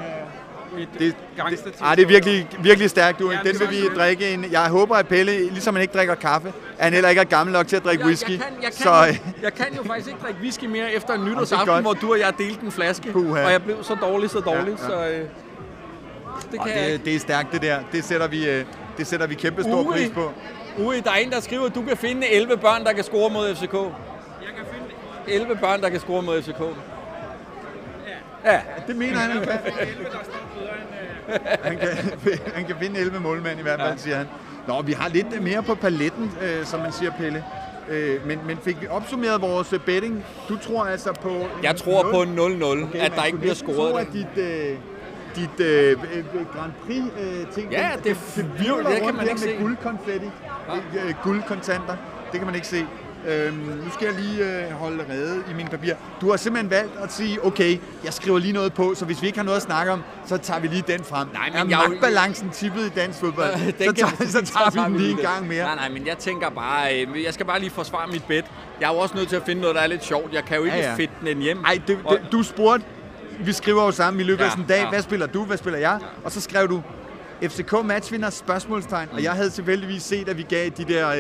[0.74, 3.30] mit Det, det, ah, det er virkelig, virkelig stærkt, du.
[3.30, 4.44] Ja, Den vil vi drikke en...
[4.52, 7.66] Jeg håber, at Pelle, ligesom han ikke drikker kaffe, han heller ikke er gammel nok
[7.66, 8.30] til at drikke whisky.
[8.30, 10.92] Jeg, jeg, kan, jeg, kan, så, jo, jeg kan jo faktisk ikke drikke whisky mere
[10.92, 13.44] efter en nytårsaften, hvor du og jeg delte en flaske, Puha.
[13.44, 15.08] og jeg blev så dårlig, så dårlig, Ja, ja.
[15.08, 15.26] så øh,
[16.52, 17.78] det kan jeg det, det er stærkt, det der.
[17.92, 18.64] Det sætter vi, øh,
[18.98, 19.92] det sætter vi kæmpe stor Ui.
[19.92, 20.32] pris på.
[20.78, 23.30] Ui, der er en, der skriver, at du kan finde 11 børn, der kan score
[23.30, 23.72] mod FCK.
[23.72, 23.80] Jeg
[24.56, 26.60] kan finde 11 børn, der kan score mod FCK.
[28.44, 28.60] Ja.
[28.86, 29.60] Det mener han, han kan.
[29.88, 31.34] 11, der står bedre end...
[31.34, 31.88] Øh, Han kan,
[32.54, 33.96] han kan finde 11 målmænd i hvert fald, Ja.
[33.96, 34.26] siger han.
[34.68, 37.44] Nå, vi har lidt mere på paletten, øh, som man siger, Pelle.
[37.88, 40.24] Øh, men, men fik vi opsummeret vores øh, betting?
[40.48, 41.46] Du tror altså på...
[41.62, 43.76] Jeg tror på 0-0, Okay, at der ikke bliver scoret.
[43.92, 44.76] Tro, at dit, øh,
[45.36, 46.24] dit øh, øh,
[46.56, 47.70] Grand Prix-ting...
[47.72, 48.16] Ja, det
[48.58, 49.56] virvler, det kan man ikke med se.
[49.60, 50.26] guldkonfetti,
[50.96, 51.96] øh, øh, guldkontanter.
[52.32, 52.86] Det kan man ikke se.
[53.28, 55.96] Øhm, nu skal jeg lige øh, holde rede i mine papirer.
[56.20, 59.26] Du har simpelthen valgt at sige, okay, jeg skriver lige noget på, så hvis vi
[59.26, 61.28] ikke har noget at snakke om, så tager vi lige den frem.
[61.32, 63.48] Nej, men er jeg er jo- magtbalancen tippet i dansk fodbold?
[63.56, 65.64] Den så, kan- tager, så tager vi den lige en gang mere.
[65.64, 68.44] Nej, nej, men jeg tænker bare, øh, jeg skal bare lige forsvare mit bet.
[68.80, 70.32] Jeg er jo også nødt til at finde noget, der er lidt sjovt.
[70.32, 70.90] Jeg kan jo ikke Ja, ja, ja.
[70.92, 70.96] ja.
[70.98, 71.64] fedte den hjem.
[71.64, 71.98] Ej, det,
[72.32, 72.84] du spurgte,
[73.40, 74.88] vi skriver jo sammen i løbet af Ja, sådan en dag, ja.
[74.88, 75.98] hvad spiller du, hvad spiller jeg?
[76.24, 76.82] Og så skrev du,
[77.42, 81.18] FCK matchvinder spørgsmålstegn, og jeg havde tilfældigvis set, at vi gav de der øh,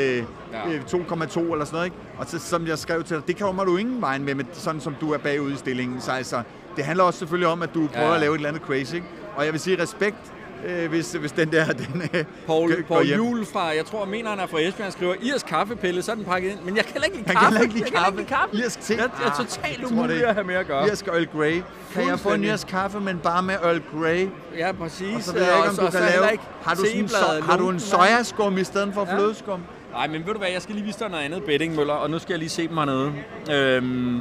[0.52, 0.68] Ja.
[0.68, 1.96] øh, 2,2 eller sådan noget, ikke?
[2.18, 4.80] Og så, som jeg skrev til dig, det kommer du ingen vejen med, med, sådan
[4.80, 6.00] som du er bagud i stillingen.
[6.00, 6.42] Så altså,
[6.76, 8.14] det handler også selvfølgelig om, at du prøver Ja.
[8.14, 9.06] at lave et eller andet crazy, ikke?
[9.36, 10.32] Og jeg vil sige respekt,
[10.66, 13.06] øh, hvis, hvis den der, den øh, Paul, går- Paul.
[13.06, 16.14] Juhl fra, jeg tror, mener han er fra Esbjerg, han skriver, Irs kaffepille, så er
[16.16, 16.58] den pakket ind.
[16.64, 17.54] Men jeg kan ikke lide Han kaffe.
[17.56, 18.20] kan ikke lide Jeg kan kaffe.
[18.20, 18.56] ikke lide kaffe.
[18.64, 18.94] Irsk te.
[18.94, 20.86] Jeg, jeg er Ah, totalt umulig at have med at gøre.
[20.88, 21.62] Irsk Earl Grey.
[21.94, 24.28] Kan jeg få en irsk kaffe, men bare med Earl Grey?
[24.58, 25.16] Ja, præcis.
[25.16, 26.32] Og så ved jeg ikke, om du kan lave...
[26.32, 29.16] ikke Har du, sådan so, har du en sojaskum i stedet for Ja.
[29.16, 29.60] flødeskum?
[29.92, 32.10] Nej, men ved du hvad, jeg skal lige vise dig noget andet betting, Møller, og
[32.10, 33.12] nu skal jeg lige se dem hernede.
[33.50, 34.20] Øhm,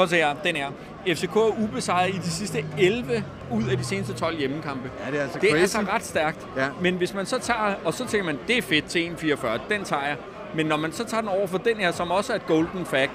[0.00, 0.66] prøv at se her, den er.
[1.14, 4.90] FCK er ubesejret i de sidste 11 ud af de seneste 12 hjemmekampe.
[5.06, 5.76] Ja, det er altså Det er crazy.
[5.76, 6.46] altså ret stærkt.
[6.56, 6.66] Ja.
[6.80, 9.84] Men hvis man så tager, og så tænker man, det er fedt til 1,44, den
[9.84, 10.16] tager jeg.
[10.54, 12.86] Men når man så tager den over for den her, som også er et golden
[12.86, 13.10] fact,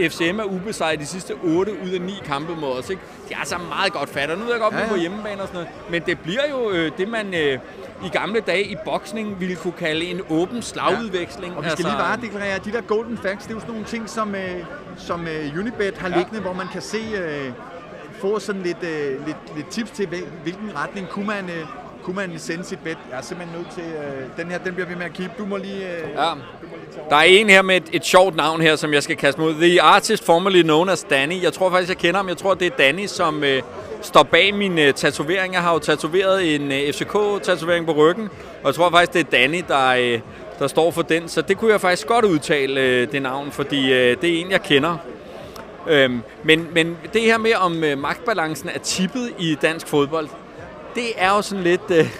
[0.00, 2.90] FCM er ubesejret de sidste 8 ud af 9 kampe mod os.
[2.90, 3.02] Ikke?
[3.28, 4.88] De er altså meget godt fat, og nu ved jeg godt, Ja, ja, ja.
[4.90, 4.94] ja.
[4.94, 5.68] på hjemmebane og sådan noget.
[5.90, 7.58] Men det bliver jo øh, det, man øh,
[8.04, 11.56] i gamle dage i boksning ville kunne kalde en åben slagudveksling.
[11.56, 13.72] Og vi skal lige bare deklarere, at de der golden facts, det er jo sådan
[13.72, 14.64] nogle ting, som, øh,
[14.98, 16.16] som øh, Unibet har Ja.
[16.16, 17.50] liggende, hvor man kan se, øh,
[18.20, 21.64] få sådan lidt, øh, lidt, lidt tips til, hvil- hvilken retning kunne man, øh,
[22.02, 22.98] kunne man sende sit bet.
[23.10, 25.30] Jeg er simpelthen nødt til, øh, den her, den bliver vi med at keep.
[25.38, 25.82] Du må lige...
[25.96, 26.30] Øh, Ja.
[27.10, 29.54] Der er en her med et, et sjovt navn her, som jeg skal kaste mod.
[29.54, 31.42] The artist formerly known as Danny.
[31.42, 32.28] Jeg tror faktisk, jeg kender ham.
[32.28, 33.62] Jeg tror, det er Danny, som øh,
[34.02, 35.54] står bag min øh, tatovering.
[35.54, 38.28] Jeg har jo tatoveret en øh, FCK-tatovering på ryggen.
[38.62, 40.20] Og jeg tror faktisk, det er Danny, der, øh,
[40.58, 41.28] der står for den.
[41.28, 44.50] Så det kunne jeg faktisk godt udtale, øh, det navn, fordi øh, det er en,
[44.50, 44.96] jeg kender.
[45.88, 50.28] Øhm, men, men det her med, om øh, magtbalancen er tippet i dansk fodbold,
[50.94, 51.90] det er jo sådan lidt...
[51.90, 52.18] Øh,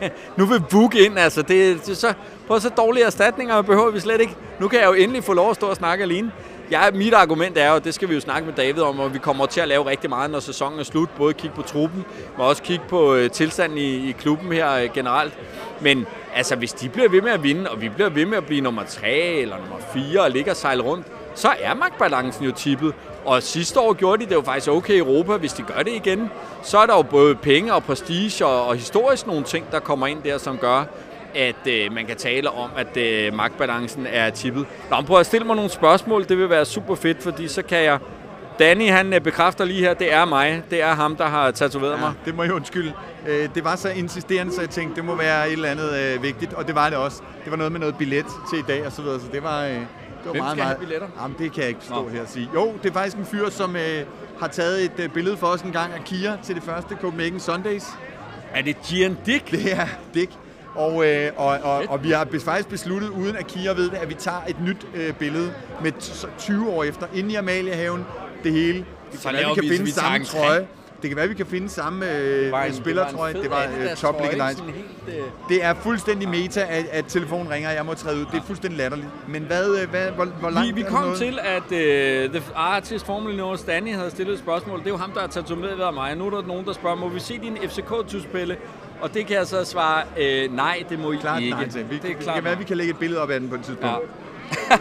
[0.36, 1.42] nu vil Book ind, altså.
[1.42, 2.12] Det, det er så,
[2.48, 4.36] på så dårlige erstatninger behøver vi slet ikke.
[4.60, 6.32] Nu kan jeg jo endelig få lov at stå og snakke alene.
[6.70, 9.14] Jeg, mit argument er jo, og det skal vi jo snakke med David om, og
[9.14, 11.08] vi kommer til at lave rigtig meget, når sæsonen er slut.
[11.16, 12.04] Både kigge på truppen,
[12.36, 15.32] men også kigge på øh, tilstanden i, i klubben her øh, generelt.
[15.80, 18.46] Men altså, hvis de bliver ved med at vinde, og vi bliver ved med at
[18.46, 22.52] blive nummer 3 eller nummer 4 og ligger og sejle rundt, så er magtbalancen jo
[22.52, 22.94] tippet.
[23.24, 25.36] Og sidste år gjorde de det jo faktisk okay i Europa.
[25.36, 26.30] Hvis de gør det igen,
[26.62, 30.06] så er der jo både penge og prestige og, og historisk nogle ting, der kommer
[30.06, 30.84] ind der, som gør,
[31.34, 34.66] at øh, man kan tale om, at øh, magtbalancen er tippet.
[34.90, 36.28] Nå, prøv at stille mig nogle spørgsmål.
[36.28, 37.98] Det vil være super fedt, fordi så kan jeg...
[38.58, 40.62] Danny, han øh, bekræfter lige her, det er mig.
[40.70, 41.96] Det er ham, der har tatoveret ja.
[42.00, 42.12] Mig.
[42.24, 42.92] det må jeg undskylde.
[43.28, 46.22] Øh, Det var så insisterende, så jeg tænkte, det må være et eller andet øh,
[46.22, 47.22] vigtigt, og det var det også.
[47.44, 49.60] Det var noget med noget billet til i dag og så videre, så det var,
[49.62, 49.78] det
[50.24, 50.78] var Hvem meget, skal have meget...
[50.78, 51.08] billetter?
[51.22, 52.08] Jamen, det kan jeg ikke stå Nå.
[52.08, 52.50] her og sige.
[52.54, 54.04] Jo, det er faktisk en fyr, som øh,
[54.40, 57.40] har taget et øh, billede for os en gang af Kia til det første Copenhagen
[57.40, 57.84] Sundays.
[58.54, 59.50] Er det Gian Dick?
[59.50, 60.32] Det er Dick.
[60.74, 64.08] Og, øh, og, og, og vi har faktisk besluttet, uden at Kia ved det, at
[64.08, 65.52] vi tager et nyt øh, billede
[65.82, 68.04] med t- 20 år efter, inde i Amaliahaven,
[68.44, 68.78] det hele.
[69.12, 70.66] Det Så kan være, vi kan finde vi samme en trøje.
[71.02, 73.32] Det kan være, vi kan finde samme øh, var en- spillertrøje.
[73.34, 74.62] Det var Adidas øh, top legendarisk.
[74.62, 74.76] helt,
[75.08, 75.14] øh,
[75.48, 78.24] Det er fuldstændig meta, at, at telefonen ringer, og jeg må træde ud.
[78.32, 79.08] Det er fuldstændig latterligt.
[79.28, 81.18] Men hvad, øh, hvad, hvor, hvor langt Vi, vi kom nået?
[81.18, 84.78] til, at uh, The Artist Formerly Known Danny havde stillet et spørgsmål.
[84.78, 86.16] Det er jo ham, der har tatoveret af mig.
[86.16, 88.56] Nu er der nogen, der spørger, må vi se din FCK-tuspille?
[89.00, 91.54] Og det kan jeg så svare, øh, nej, det må I Klart ikke.
[91.56, 91.90] nej til.
[91.90, 93.48] Vi, det er det klart kan være, vi kan lægge et billede op af den
[93.48, 93.96] på et tidspunkt.
[94.70, 94.76] Ja.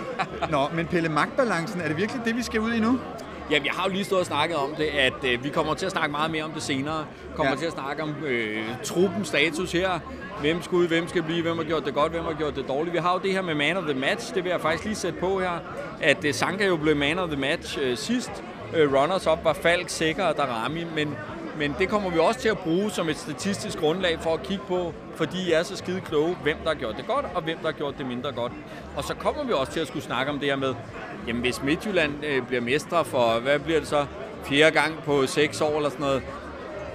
[0.50, 3.00] Nå, men Pelle, magtbalancen, er det virkelig det, vi skal ud i nu?
[3.52, 5.86] Jamen, jeg har jo lige stået og snakket om det, at øh, vi kommer til
[5.86, 7.06] at snakke meget mere om det senere.
[7.36, 7.58] Kommer Ja.
[7.58, 10.00] til at snakke om øh, truppens status her.
[10.40, 12.68] Hvem skal ud, hvem skal blive, hvem har gjort det godt, hvem har gjort det
[12.68, 12.94] dårligt.
[12.94, 14.96] Vi har jo det her med man of the match, det vil jeg faktisk lige
[14.96, 15.60] sætte på her.
[16.02, 18.44] At øh, Sanka jo blev man of the match øh, sidst.
[18.76, 21.16] Øh, runners up var Falk, Sikker og Darami, men
[21.58, 24.64] men det kommer vi også til at bruge som et statistisk grundlag for at kigge
[24.68, 27.58] på, fordi I er så skide kloge, hvem der har gjort det godt, og hvem
[27.58, 28.52] der har gjort det mindre godt.
[28.96, 30.74] Og så kommer vi også til at skulle snakke om det her med,
[31.28, 34.06] jamen hvis Midtjylland øh, bliver mestre for, hvad bliver det så,
[34.46, 36.24] fjerde gang på seks år eller sådan noget,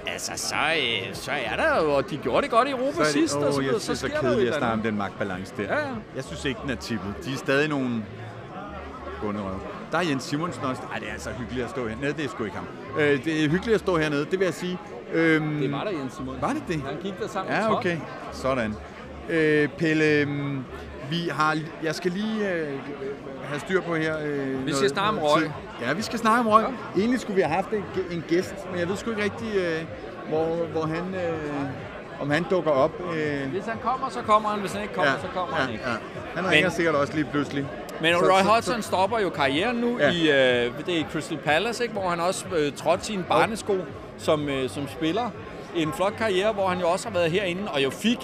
[0.07, 3.03] altså så, øh, så er der jo, og de gjorde det godt i Europa Så
[3.03, 5.63] det, sidst, og så, jeg synes, så et kedeligt at snakke om den magtbalance der.
[5.63, 5.93] Ja, ja.
[6.15, 7.13] Jeg synes ikke, den er tippet.
[7.25, 8.03] De er stadig nogle
[9.21, 9.59] bunderøv.
[9.91, 10.81] Der er Jens Simonsen også.
[10.93, 11.95] Ej, det er altså hyggeligt at stå her.
[12.01, 12.67] Nej, det er sgu ikke ham.
[12.97, 14.77] Øh, det er hyggeligt at stå hernede, det vil jeg sige.
[15.13, 16.35] Øhm, Det var der, Jens Simon.
[16.41, 16.81] Var det det?
[16.81, 17.97] Han gik der sammen Ja, okay.
[18.31, 18.73] Sådan.
[19.29, 20.63] Øh, Pelle, øhm,
[21.09, 22.67] vi har, jeg skal lige øh,
[23.43, 24.15] have styr på her.
[24.25, 25.51] Øh, Vi skal snakke om røg.
[25.81, 26.63] Ja, vi skal snakke om røg.
[26.95, 26.99] Ja.
[27.01, 29.81] Egentlig skulle vi have haft en, en gæst, men jeg ved sgu ikke rigtig, øh,
[30.29, 32.91] hvor, hvor han, øh, om han dukker op.
[33.15, 34.59] Øh, Hvis han kommer, så kommer han.
[34.59, 35.83] Hvis han ikke kommer, så kommer ja, han ikke.
[35.89, 35.95] Ja.
[36.35, 37.65] Han ringer Men- sikkert også lige pludselig.
[38.01, 40.11] Men Så- Roy så- Hodgson stopper jo karrieren nu Ja.
[40.11, 41.93] i, øh, det er i Crystal Palace, ikke?
[41.93, 43.77] hvor han også øh, trådte sine barnesko
[44.17, 45.29] som, øh, som spiller.
[45.75, 48.17] En flot karriere, hvor han jo også har været herinde og jo fik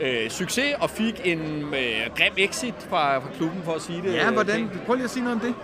[0.00, 1.38] øh, succes og fik en
[1.74, 4.14] øh, grim exit fra, fra klubben, for at sige det.
[4.14, 4.68] Ja, øh, hvordan?
[4.68, 4.86] pænt.
[4.86, 5.54] Prøv lige at sige noget om det.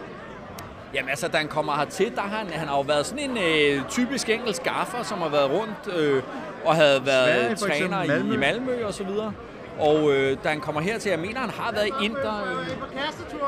[0.94, 3.38] Jamen altså, da han kommer hertil, der har han, han har jo været sådan en
[3.38, 6.22] øh, typisk engelsk gaffer, som har været rundt øh,
[6.64, 8.32] og havde været Sverige, træner eksempel, Malmø.
[8.32, 9.32] i, i Malmø og så videre.
[9.78, 12.44] Og øh, da han kommer hertil, jeg mener, han har været i Inter.
[12.61, 12.66] Øh,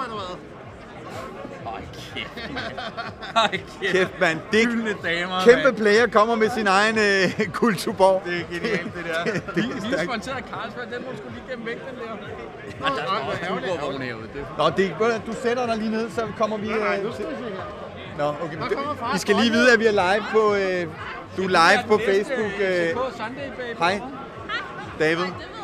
[0.07, 0.37] eller hvad?
[1.75, 1.83] Ej,
[2.15, 2.51] kæft.
[2.55, 2.79] mand.
[3.37, 3.93] Ej, kæft.
[3.93, 4.39] Kæft, mand.
[4.53, 5.77] Det Gyldne damer, kæmpe mand.
[5.77, 8.23] player kommer med sin egen øh, kulturborg.
[8.27, 9.25] Det er genialt, det der.
[9.55, 12.13] det er Vi er sponsoreret Carlsberg, den må du sgu lige gennem væk, den der.
[12.81, 14.29] Nå, Og der er også Ubervogn herude.
[14.35, 16.69] Det er Nå, det du, sætter dig lige ned, så kommer vi...
[16.69, 17.33] Nej, nej, øh, nu skal vi.
[18.19, 18.57] Nå, okay.
[18.57, 20.87] Der kommer far I skal lige vide, at vi er live på, øh,
[21.37, 22.53] du er live på Facebook.
[22.61, 23.79] Øh, baby.
[23.79, 24.01] hej,
[24.99, 25.56] David.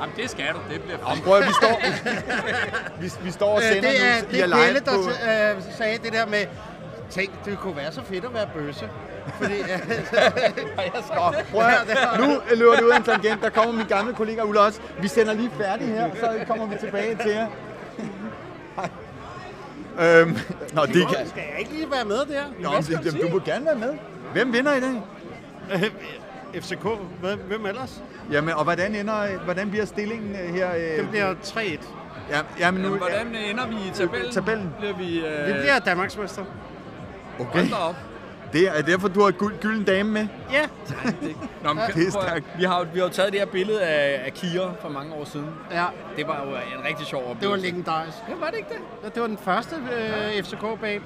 [0.00, 0.58] Jamen, det skal du.
[0.72, 1.80] Det bliver Om, prøv vi står,
[3.00, 4.28] vi, vi står og Øh, sender Det er, nu.
[4.30, 5.58] Det er Pelle, der på...
[5.58, 6.44] øh, sagde det der med,
[7.10, 8.88] tænk, det kunne være så fedt at være bøsse.
[9.34, 9.68] Fordi, øh,
[11.14, 13.42] Nå, prøv at, nu løber det ud af en tangent.
[13.42, 14.80] Der kommer min gamle kollega Ulla også.
[15.00, 17.46] Vi sender lige færdig her, så kommer vi tilbage til jer.
[20.00, 20.38] Øhm,
[20.72, 21.28] nå, det kan...
[21.28, 22.42] skal jeg ikke lige være med der?
[22.58, 23.94] Nå, det, det, du må gerne være med.
[24.32, 25.02] Hvem vinder i dag?
[26.54, 26.84] FCK,
[27.20, 28.02] Hvad- hvem ellers?
[28.32, 30.74] Jamen, og hvordan ender, hvordan bliver stillingen øh, her?
[30.76, 31.58] øh, Det bliver 3-1.
[32.30, 34.32] Ja, jamen nu, Jamen, hvordan ender vi i tabellen?
[34.32, 34.74] Tabellen?
[34.78, 35.20] Bliver vi...
[35.26, 36.44] Øh, Vi bliver Danmarksmester.
[37.40, 37.58] Okay.
[37.70, 37.94] Hold op.
[38.52, 40.26] Det er derfor, du har guld, gylden dame med.
[40.52, 40.66] Ja,
[41.62, 42.44] Nå, men, Det er prøv at- stærkt.
[42.58, 45.24] vi har, vi har jo taget det her billede af, af Kira for mange år
[45.24, 45.46] siden.
[45.72, 45.84] ja.
[46.16, 47.40] Det var jo en rigtig sjov oplevelse.
[47.40, 48.16] Det var legendarisk.
[48.28, 48.78] Ja, var det ikke det?
[49.04, 51.02] Ja, Det var den første øh, FCK-babe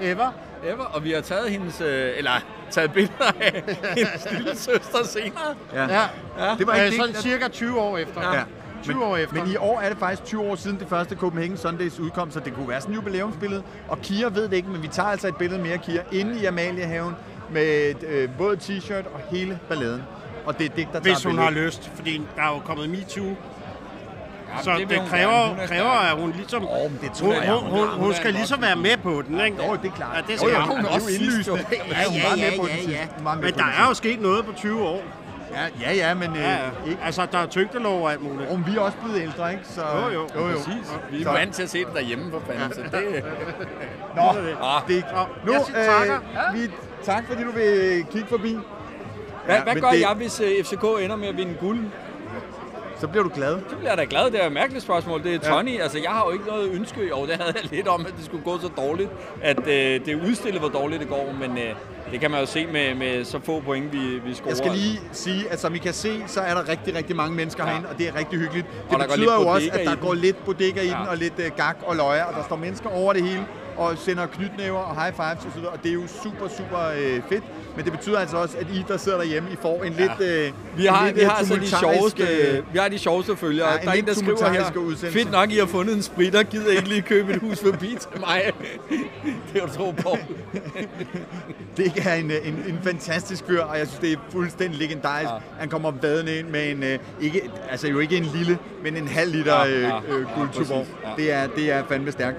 [0.00, 0.30] ever.
[0.64, 0.84] Ever.
[0.84, 2.30] Og vi har taget hendes, øh, eller
[2.70, 3.62] taget billeder af
[3.96, 5.54] hendes lille søster senere.
[5.74, 5.82] Ja.
[5.82, 6.56] ja.
[6.58, 6.94] Det var ikke Øh, det.
[7.00, 8.34] sådan cirka 20 år efter.
[8.36, 8.42] Ja.
[8.82, 9.36] 20 men, år efter.
[9.44, 12.40] Men i år er det faktisk 20 år siden det første Copenhagen Sundays udkom, så
[12.40, 13.62] det kunne være sådan et jubilæumsbillede.
[13.88, 16.40] Og Kira ved det ikke, men vi tager altså et billede mere af Kira inde
[16.40, 17.14] i Amaliehaven
[17.50, 20.02] med øh, både t-shirt og hele balladen.
[20.44, 21.54] Og det er Dick, der tager Hvis hun billedet.
[21.54, 23.36] har lyst, fordi der er jo kommet MeToo.
[24.62, 25.46] Så det det, kræver.
[25.48, 26.62] Hun er kræver, at hun ligesom...
[26.62, 29.22] Men det tror hun, jeg, hun, hun hun, hun, er skal ligesom være med på
[29.28, 29.56] den, ikke?
[29.66, 30.16] Jo, det er klart.
[30.16, 30.68] Ja, det Jo, skal jo, hun.
[30.76, 31.58] hun er jo også indlysende.
[31.70, 31.76] jo.
[31.90, 33.08] Ja, hun var med på den sidste.
[33.16, 35.02] Hun var med Men der er jo sket noget på 20 år.
[35.54, 36.58] Ja, ja, ja men øh, Ja, ja.
[36.86, 36.98] ikke.
[37.04, 38.50] Altså, der er tyngdelov og alt muligt.
[38.50, 39.64] Og vi er også blevet ældre, ikke?
[39.64, 40.28] Så, Jo, jo.
[40.36, 40.56] jo, jo.
[40.56, 40.90] Præcis.
[41.10, 43.24] Vi er Så- vant til at se det derhjemme for fanden, så det...
[44.16, 44.82] Nå, Ah.
[44.88, 46.18] det Nå, Nu, jeg siger takker.
[46.54, 46.68] øh, vi,
[47.04, 48.58] tak fordi du vil kigge forbi.
[49.46, 51.78] Hvad, Ja, hvad gør det- jeg, hvis øh, FCK ender med at vinde guld?
[53.02, 53.56] Så bliver du glad.
[53.70, 54.30] Så bliver jeg da glad.
[54.30, 55.22] Det er et mærkeligt spørgsmål.
[55.22, 55.80] Det er Tony.
[55.80, 57.00] Altså, jeg har jo ikke noget ønske.
[57.08, 59.10] Jo, det havde jeg lidt om, at det skulle gå så dårligt.
[59.42, 61.34] At øh, det udstillet, hvor dårligt det går.
[61.40, 61.74] Men øh,
[62.12, 64.48] det kan man jo se med, med så få point, vi, vi scorer.
[64.48, 67.36] Jeg skal lige sige, at som I kan se, så er der rigtig, rigtig mange
[67.36, 67.70] mennesker Ja.
[67.70, 68.66] herinde, og det er rigtig hyggeligt.
[68.66, 70.90] Og Det går betyder jo også, at der går lidt bodega i Ja.
[70.98, 73.46] den, og lidt uh, gak og løjer, og der står mennesker over det hele,
[73.76, 77.44] og sender knytnæver og high fives osv., og det er jo super, super øh, fedt.
[77.76, 80.52] Men det betyder altså også, at I, der sidder derhjemme, I får en lidt øh,
[80.76, 83.68] Vi har, lidt, vi øh, har altså de sjoveste, øh, vi har de sjoveste følgere.
[83.68, 86.02] Ja, Ja, en der er en, der skriver her, fedt nok, I har fundet en
[86.02, 88.42] spritter, gider ikke lige købe et hus forbi til mig.
[89.52, 90.16] det er du tro på.
[91.76, 95.28] Det er en, øh, en, en fantastisk fyr, og jeg synes, det er fuldstændig legendarisk.
[95.30, 95.34] Ja.
[95.34, 95.40] Ja.
[95.58, 99.08] Han kommer vadende ind med en, øh, ikke, altså jo ikke en lille, men en
[99.08, 100.86] halv liter Ja, øh, ja, øh, ja, guldtuborg.
[100.86, 101.22] præcis, ja.
[101.22, 102.36] det, er, det er fandme stærkt.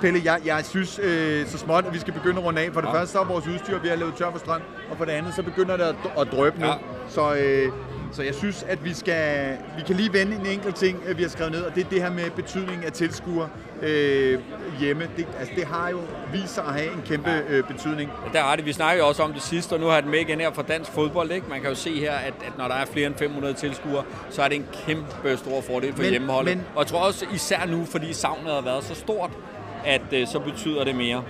[0.00, 2.72] Pelle, jeg, jeg synes øh, så småt, at vi skal begynde at runde af.
[2.72, 2.94] For det ja.
[2.94, 4.60] første så er vores udstyr ved at lave tør for strøm,
[4.90, 6.66] og for det andet så begynder det at, at drøbe nu.
[6.66, 6.72] Ja.
[7.08, 7.72] Så, øh,
[8.12, 11.22] så jeg synes, at vi skal vi kan lige vende en enkelt ting, øh, vi
[11.22, 13.48] har skrevet ned, og det er det her med betydningen af tilskuere
[13.82, 14.38] øh,
[14.80, 15.08] hjemme.
[15.16, 15.98] Det, altså, det har jo
[16.32, 18.10] vist sig at have en kæmpe øh, betydning.
[18.32, 18.64] Der er det.
[18.66, 20.52] Vi snakker jo også om det sidste, og nu har jeg den med igen her
[20.52, 21.30] fra dansk fodbold.
[21.30, 21.46] Ikke?
[21.50, 24.42] Man kan jo se her, at, at når der er flere end 500 tilskuere, så
[24.42, 26.56] er det en kæmpe stor fordel for Men- hjemmeholdet.
[26.56, 29.30] men- Og jeg tror også især nu, fordi savnet har været så stort,
[29.86, 31.22] at øh, så betyder det mere.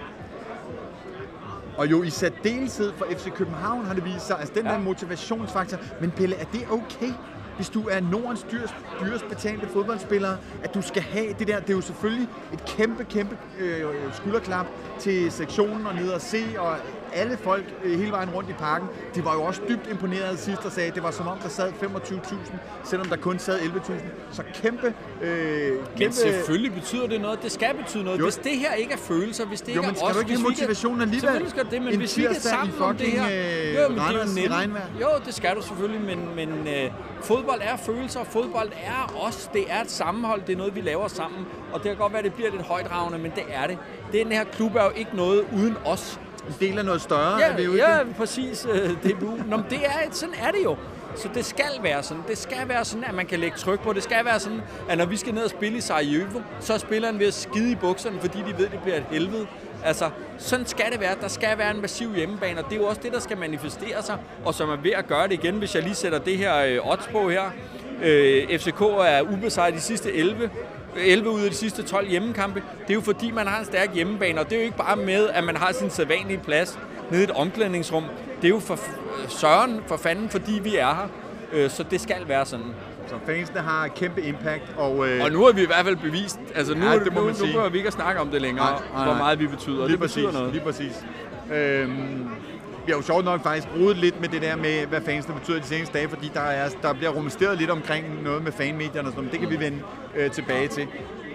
[1.77, 4.73] Og jo i særdeleshed for FC København har det vist sig, altså den Ja.
[4.73, 5.79] der motivationsfaktor.
[6.01, 7.13] Men Pelle, er det okay,
[7.57, 11.61] hvis du er Nordens dyrest, dyrest betalte fodboldspiller, at du skal have det der?
[11.61, 14.67] Det er jo selvfølgelig et kæmpe, kæmpe øh, skulderklap
[14.99, 16.77] til sektionen og ned og se, og
[17.17, 20.65] alle folk øh, hele vejen rundt i parken, de var jo også dybt imponeret sidst
[20.65, 22.35] og sagde, at det var som om, der sad 25.000,
[22.85, 23.93] selvom der kun sad 11.000.
[24.33, 27.43] Så kæmpe, øh, Men kæmpe selvfølgelig betyder det noget.
[27.43, 28.19] Det skal betyde noget.
[28.19, 28.25] Jo.
[28.25, 30.21] Hvis det her ikke er følelser, hvis det Jo, ikke men er skal os, du
[30.31, 31.21] ikke motivationen alligevel?
[31.21, 33.25] Selvfølgelig skal det, men En hvis vi er i sammen om det her...
[33.25, 35.01] øh, Jo, men det er jo.
[35.01, 36.91] Jo, det skal du selvfølgelig, men, men øh,
[37.23, 39.51] fodbold er følelser, fodbold er os.
[39.53, 41.47] Det er et sammenhold, det er noget, vi laver sammen.
[41.73, 43.79] Og det kan godt være, det bliver lidt højdragende, men det er det.
[44.13, 46.21] Den her klub er jo ikke noget uden os.
[46.61, 47.43] Del af noget større.
[47.43, 48.17] er det jo Ja, ikke ja det?
[48.17, 48.67] præcis.
[48.73, 49.37] øh, DBU.
[49.47, 50.77] Nå, men det er, sådan er det jo.
[51.17, 52.23] Så det skal være sådan.
[52.29, 53.93] Det skal være sådan, at man kan lægge tryk på.
[53.93, 56.79] Det skal være sådan, at når vi skal ned og spille i Sarajevo, så er
[56.79, 59.47] spilleren ved at skide i bukserne, fordi de ved, at det bliver et helvede.
[59.85, 61.15] Altså, sådan skal det være.
[61.21, 64.03] Der skal være en massiv hjemmebane, og det er jo også det, der skal manifestere
[64.03, 66.57] sig, og som er ved at gøre det igen, hvis jeg lige sætter det her
[66.59, 67.43] øh, odds på her.
[68.03, 70.51] Øh, FCK er ubesejret de sidste 11
[70.99, 72.63] 11 ud af de sidste 12 hjemmekampe.
[72.83, 74.97] Det er jo fordi, man har en stærk hjemmebane, og det er jo ikke bare
[74.97, 76.79] med, at man har sin sædvanlige plads
[77.11, 78.05] nede i et omklædningsrum.
[78.43, 78.79] Det er jo for
[79.29, 81.09] søren, for fanden, fordi vi er her.
[81.53, 82.67] Øh, Så det skal være sådan.
[83.09, 86.39] Så fansene har kæmpe impact, og, øh, Og nu har vi i hvert fald bevist,
[86.55, 87.53] altså nu, Ja, det det må nu, man nu sige.
[87.53, 89.23] behøver vi ikke at snakke om det længere, Nej, nej, hvor nej.
[89.23, 89.77] meget vi betyder.
[89.87, 90.53] lige det præcis, betyder noget.
[90.53, 91.05] lige præcis.
[91.55, 92.29] Øhm,
[92.93, 95.67] har jo sjovt nok faktisk brugt lidt med det der med, hvad fansene betyder de
[95.67, 99.25] seneste dage, fordi der, er, der bliver rumsteret lidt omkring noget med fanmedierne og sådan
[99.25, 99.79] noget, men det kan vi vende
[100.17, 100.87] øh, tilbage til.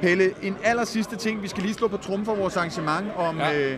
[0.02, 3.38] Pelle, en aller sidste ting, vi skal lige slå på trum for vores arrangement om,
[3.38, 3.60] Ja.
[3.72, 3.78] øh,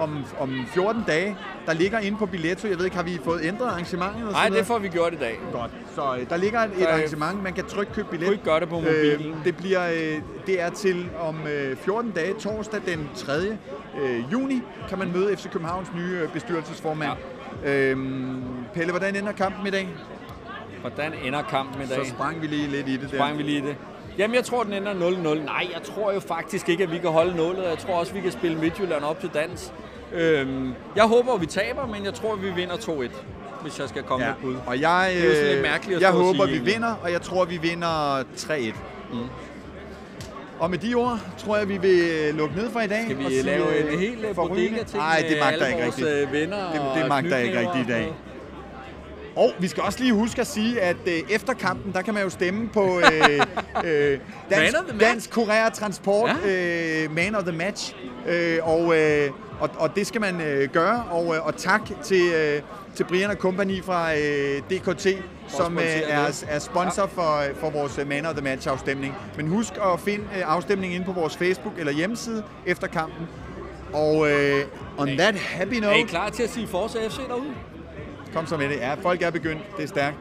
[0.00, 1.36] om, om 14 dage.
[1.66, 4.18] Der ligger inde på Billetto, jeg ved ikke, har vi fået ændret arrangementet?
[4.18, 5.38] Eller Nej, det får vi gjort i dag.
[5.52, 5.70] Godt.
[5.94, 8.26] Så øh, der ligger et, et øh, arrangement, man kan trykke købe billet.
[8.26, 9.34] kunne ikke gøre det på mobilen.
[9.44, 13.32] det, bliver, øh, det er til om øh, 14 dage, torsdag den 3.
[14.02, 17.12] Øh, juni, kan man møde FC Københavns nye øh, bestyrelsesformand.
[17.64, 17.70] Ja.
[17.70, 18.42] Øhm,
[18.74, 19.88] Pelle, hvordan ender kampen i dag?
[20.80, 22.04] Hvordan ender kampen i dag?
[22.04, 23.16] Så sprang vi lige lidt i det der.
[23.16, 23.76] Sprang vi lige i det.
[24.18, 25.44] Jamen, jeg tror, den ender 0-0.
[25.44, 27.62] Nej, jeg tror jo faktisk ikke, at vi kan holde nålet.
[27.68, 29.72] Jeg tror også, vi kan spille Midtjylland op til dans.
[30.14, 33.10] Øhm, jeg håber, vi taber, men jeg tror, vi vinder 2-1,
[33.62, 34.32] hvis jeg skal komme Ja.
[34.32, 34.56] med bud.
[34.66, 36.74] Og jeg, Det er jo sådan lidt øh, mærkeligt at jeg håber, sige vi egentlig.
[36.74, 38.74] vinder, og jeg tror, vi vinder 3-1.
[39.12, 39.18] Mm.
[40.58, 43.04] Og med de ord, tror jeg, vi vil øh, lukke ned for i dag.
[43.04, 46.32] Skal vi og sige, lave en helt øh, forrygende- bodega-ting Nej, det magter ikke rigtigt.
[46.32, 48.12] venner Det, det magter ikke rigtigt i dag.
[49.36, 52.22] Og vi skal også lige huske at sige, at øh, efter kampen, der kan man
[52.22, 53.40] jo stemme på øh,
[53.84, 54.18] øh,
[54.50, 57.04] dansk, dansk Korea Transport Ja.
[57.04, 57.96] øh, Man of the Match.
[58.28, 61.04] Øh, og, øh, og, og det skal man øh, gøre.
[61.10, 62.62] Og, øh, og tak til, øh,
[62.94, 65.06] til Brian og Company fra øh, DKT,
[65.48, 69.14] som øh, er, er sponsor for, øh, for vores øh, Man of the Match afstemning.
[69.36, 73.28] Men husk at finde øh, afstemningen inde på vores Facebook eller hjemmeside efter kampen.
[73.92, 74.64] Og øh,
[74.98, 77.54] on that happy Er I note, klar til at sige Forza FC derude?
[78.34, 78.76] Kom så med det.
[78.76, 79.62] Ja, folk er begyndt.
[79.76, 80.16] Det er stærkt.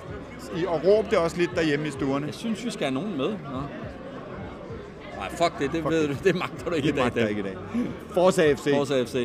[0.58, 2.26] I- Og råb det også lidt derhjemme i stuerne.
[2.26, 3.28] Jeg synes, vi skal have nogen med.
[3.30, 3.62] Nå.
[5.18, 7.04] Nej, fuck det, det ved du, det magter du ikke Det i dag.
[7.06, 7.56] magter jeg ikke i dag.
[8.14, 8.70] Forza FC.
[8.76, 9.16] Forza FC.